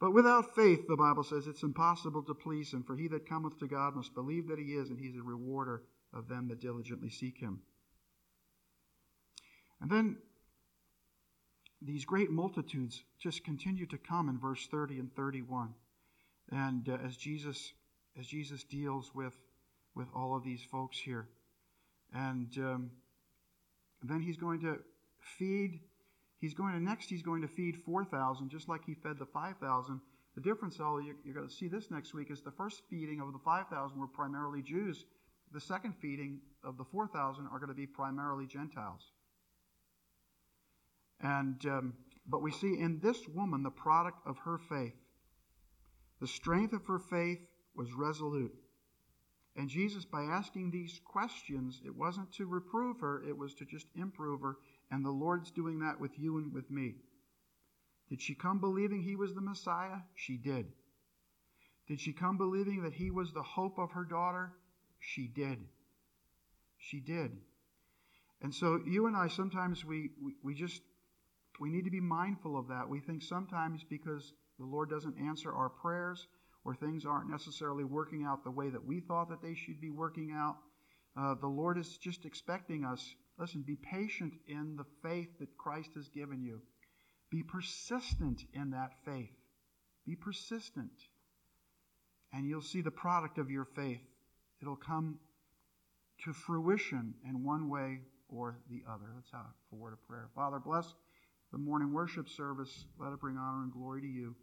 But 0.00 0.12
without 0.12 0.54
faith, 0.54 0.86
the 0.88 0.96
Bible 0.96 1.22
says, 1.22 1.46
it's 1.46 1.62
impossible 1.62 2.22
to 2.22 2.34
please 2.34 2.72
him, 2.72 2.82
for 2.82 2.96
he 2.96 3.06
that 3.08 3.28
cometh 3.28 3.58
to 3.58 3.68
God 3.68 3.94
must 3.94 4.14
believe 4.14 4.48
that 4.48 4.58
he 4.58 4.72
is, 4.72 4.88
and 4.88 4.98
he's 4.98 5.16
a 5.16 5.22
rewarder 5.22 5.82
of 6.14 6.26
them 6.26 6.48
that 6.48 6.60
diligently 6.60 7.10
seek 7.10 7.38
him. 7.38 7.60
And 9.80 9.90
then 9.90 10.16
these 11.82 12.04
great 12.04 12.30
multitudes 12.30 13.02
just 13.18 13.44
continue 13.44 13.86
to 13.86 13.98
come 13.98 14.28
in 14.28 14.38
verse 14.38 14.66
30 14.70 14.98
and 14.98 15.14
31. 15.14 15.74
And 16.50 16.88
uh, 16.88 16.98
as 17.06 17.16
Jesus 17.16 17.72
as 18.18 18.26
Jesus 18.26 18.64
deals 18.64 19.12
with 19.14 19.34
with 19.94 20.08
all 20.14 20.36
of 20.36 20.44
these 20.44 20.62
folks 20.70 20.98
here, 20.98 21.28
and 22.12 22.48
um, 22.58 22.90
then 24.02 24.20
he's 24.20 24.36
going 24.36 24.60
to 24.60 24.78
feed. 25.38 25.80
He's 26.40 26.54
going 26.54 26.72
to 26.72 26.80
next. 26.80 27.08
He's 27.10 27.22
going 27.22 27.42
to 27.42 27.48
feed 27.48 27.76
four 27.84 28.04
thousand, 28.04 28.50
just 28.50 28.68
like 28.68 28.84
he 28.84 28.94
fed 28.94 29.18
the 29.18 29.26
five 29.26 29.58
thousand. 29.58 30.00
The 30.34 30.40
difference, 30.40 30.78
all 30.80 31.00
you're, 31.00 31.34
going 31.34 31.48
to 31.48 31.54
see 31.54 31.68
this 31.68 31.90
next 31.90 32.14
week, 32.14 32.30
is 32.30 32.40
the 32.40 32.52
first 32.52 32.82
feeding 32.88 33.20
of 33.20 33.32
the 33.32 33.38
five 33.44 33.68
thousand 33.68 33.98
were 34.00 34.06
primarily 34.06 34.62
Jews. 34.62 35.04
The 35.52 35.60
second 35.60 35.94
feeding 36.00 36.40
of 36.64 36.78
the 36.78 36.84
four 36.84 37.08
thousand 37.08 37.48
are 37.52 37.58
going 37.58 37.68
to 37.68 37.74
be 37.74 37.86
primarily 37.86 38.46
Gentiles. 38.46 39.10
And 41.20 41.64
um, 41.66 41.94
but 42.26 42.42
we 42.42 42.52
see 42.52 42.78
in 42.78 43.00
this 43.02 43.26
woman 43.28 43.62
the 43.62 43.70
product 43.70 44.18
of 44.26 44.38
her 44.38 44.58
faith. 44.58 44.94
The 46.20 46.26
strength 46.26 46.72
of 46.72 46.86
her 46.86 46.98
faith 46.98 47.40
was 47.74 47.92
resolute. 47.92 48.54
And 49.56 49.68
Jesus, 49.68 50.04
by 50.04 50.22
asking 50.22 50.70
these 50.70 51.00
questions, 51.04 51.80
it 51.84 51.94
wasn't 51.94 52.32
to 52.34 52.46
reprove 52.46 53.00
her, 53.00 53.22
it 53.28 53.36
was 53.36 53.54
to 53.54 53.64
just 53.64 53.88
improve 53.96 54.40
her. 54.42 54.56
And 54.90 55.04
the 55.04 55.10
Lord's 55.10 55.50
doing 55.50 55.80
that 55.80 56.00
with 56.00 56.18
you 56.18 56.38
and 56.38 56.52
with 56.52 56.70
me. 56.70 56.94
Did 58.08 58.20
she 58.20 58.34
come 58.34 58.58
believing 58.58 59.02
he 59.02 59.16
was 59.16 59.34
the 59.34 59.40
Messiah? 59.40 59.98
She 60.14 60.36
did. 60.36 60.66
Did 61.86 62.00
she 62.00 62.12
come 62.12 62.36
believing 62.36 62.82
that 62.82 62.92
he 62.92 63.10
was 63.10 63.32
the 63.32 63.42
hope 63.42 63.78
of 63.78 63.92
her 63.92 64.04
daughter? 64.04 64.52
She 64.98 65.28
did. 65.28 65.58
She 66.78 67.00
did. 67.00 67.36
And 68.42 68.54
so 68.54 68.80
you 68.86 69.06
and 69.06 69.16
I 69.16 69.28
sometimes 69.28 69.84
we, 69.84 70.10
we, 70.22 70.34
we 70.42 70.54
just 70.54 70.82
we 71.60 71.68
need 71.68 71.84
to 71.84 71.90
be 71.90 72.00
mindful 72.00 72.58
of 72.58 72.68
that. 72.68 72.88
We 72.88 73.00
think 73.00 73.22
sometimes 73.22 73.84
because 73.84 74.32
the 74.58 74.64
Lord 74.64 74.88
doesn't 74.88 75.18
answer 75.18 75.52
our 75.52 75.68
prayers 75.68 76.26
or 76.64 76.74
things 76.74 77.04
aren't 77.04 77.30
necessarily 77.30 77.84
working 77.84 78.24
out 78.24 78.44
the 78.44 78.50
way 78.50 78.70
that 78.70 78.84
we 78.84 79.00
thought 79.00 79.28
that 79.28 79.42
they 79.42 79.54
should 79.54 79.80
be 79.80 79.90
working 79.90 80.32
out, 80.32 80.56
uh, 81.16 81.34
the 81.34 81.46
Lord 81.46 81.78
is 81.78 81.96
just 81.98 82.24
expecting 82.24 82.84
us. 82.84 83.14
Listen, 83.40 83.62
be 83.66 83.76
patient 83.76 84.34
in 84.46 84.76
the 84.76 84.84
faith 85.02 85.38
that 85.38 85.56
Christ 85.56 85.90
has 85.96 86.08
given 86.10 86.42
you. 86.42 86.60
Be 87.30 87.42
persistent 87.42 88.42
in 88.52 88.70
that 88.72 88.92
faith. 89.06 89.30
Be 90.06 90.14
persistent. 90.14 90.92
And 92.34 92.46
you'll 92.46 92.60
see 92.60 92.82
the 92.82 92.90
product 92.90 93.38
of 93.38 93.50
your 93.50 93.64
faith. 93.64 94.02
It'll 94.60 94.76
come 94.76 95.18
to 96.24 96.34
fruition 96.34 97.14
in 97.26 97.42
one 97.42 97.70
way 97.70 98.00
or 98.28 98.58
the 98.70 98.82
other. 98.86 99.06
Let's 99.14 99.30
have 99.32 99.46
a 99.72 99.74
word 99.74 99.94
of 99.94 100.06
prayer. 100.06 100.28
Father, 100.34 100.58
bless 100.58 100.92
the 101.50 101.58
morning 101.58 101.94
worship 101.94 102.28
service. 102.28 102.84
Let 102.98 103.12
it 103.12 103.20
bring 103.20 103.38
honor 103.38 103.62
and 103.62 103.72
glory 103.72 104.02
to 104.02 104.06
you. 104.06 104.36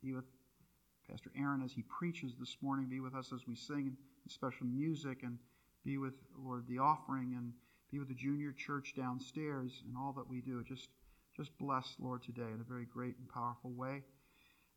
Be 0.00 0.12
with 0.12 0.24
Pastor 1.10 1.30
Aaron 1.36 1.62
as 1.62 1.72
he 1.72 1.82
preaches 1.82 2.34
this 2.38 2.56
morning. 2.62 2.86
Be 2.88 3.00
with 3.00 3.16
us 3.16 3.32
as 3.34 3.40
we 3.48 3.56
sing 3.56 3.88
in 3.88 3.96
special 4.28 4.66
music 4.66 5.24
and 5.24 5.38
be 5.84 5.98
with, 5.98 6.14
Lord, 6.38 6.66
the 6.68 6.78
offering 6.78 7.34
and 7.36 7.52
be 7.90 7.98
with 7.98 8.08
the 8.08 8.14
junior 8.14 8.52
church 8.52 8.94
downstairs 8.96 9.82
and 9.86 9.96
all 9.96 10.12
that 10.16 10.28
we 10.28 10.40
do. 10.40 10.62
Just, 10.64 10.88
just 11.36 11.50
bless, 11.58 11.94
Lord, 11.98 12.22
today 12.22 12.50
in 12.54 12.60
a 12.60 12.68
very 12.68 12.86
great 12.86 13.16
and 13.18 13.28
powerful 13.28 13.72
way. 13.72 14.02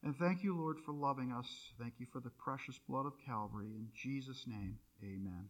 And 0.04 0.16
thank 0.18 0.44
you, 0.44 0.58
Lord, 0.58 0.78
for 0.86 0.94
loving 0.94 1.32
us. 1.32 1.48
Thank 1.80 1.94
you 2.00 2.08
for 2.12 2.20
the 2.20 2.32
precious 2.32 2.80
blood 2.90 3.06
of 3.06 3.14
Calvary. 3.26 3.68
In 3.68 3.88
Jesus' 3.96 4.46
name, 4.48 4.78
amen. 5.02 5.48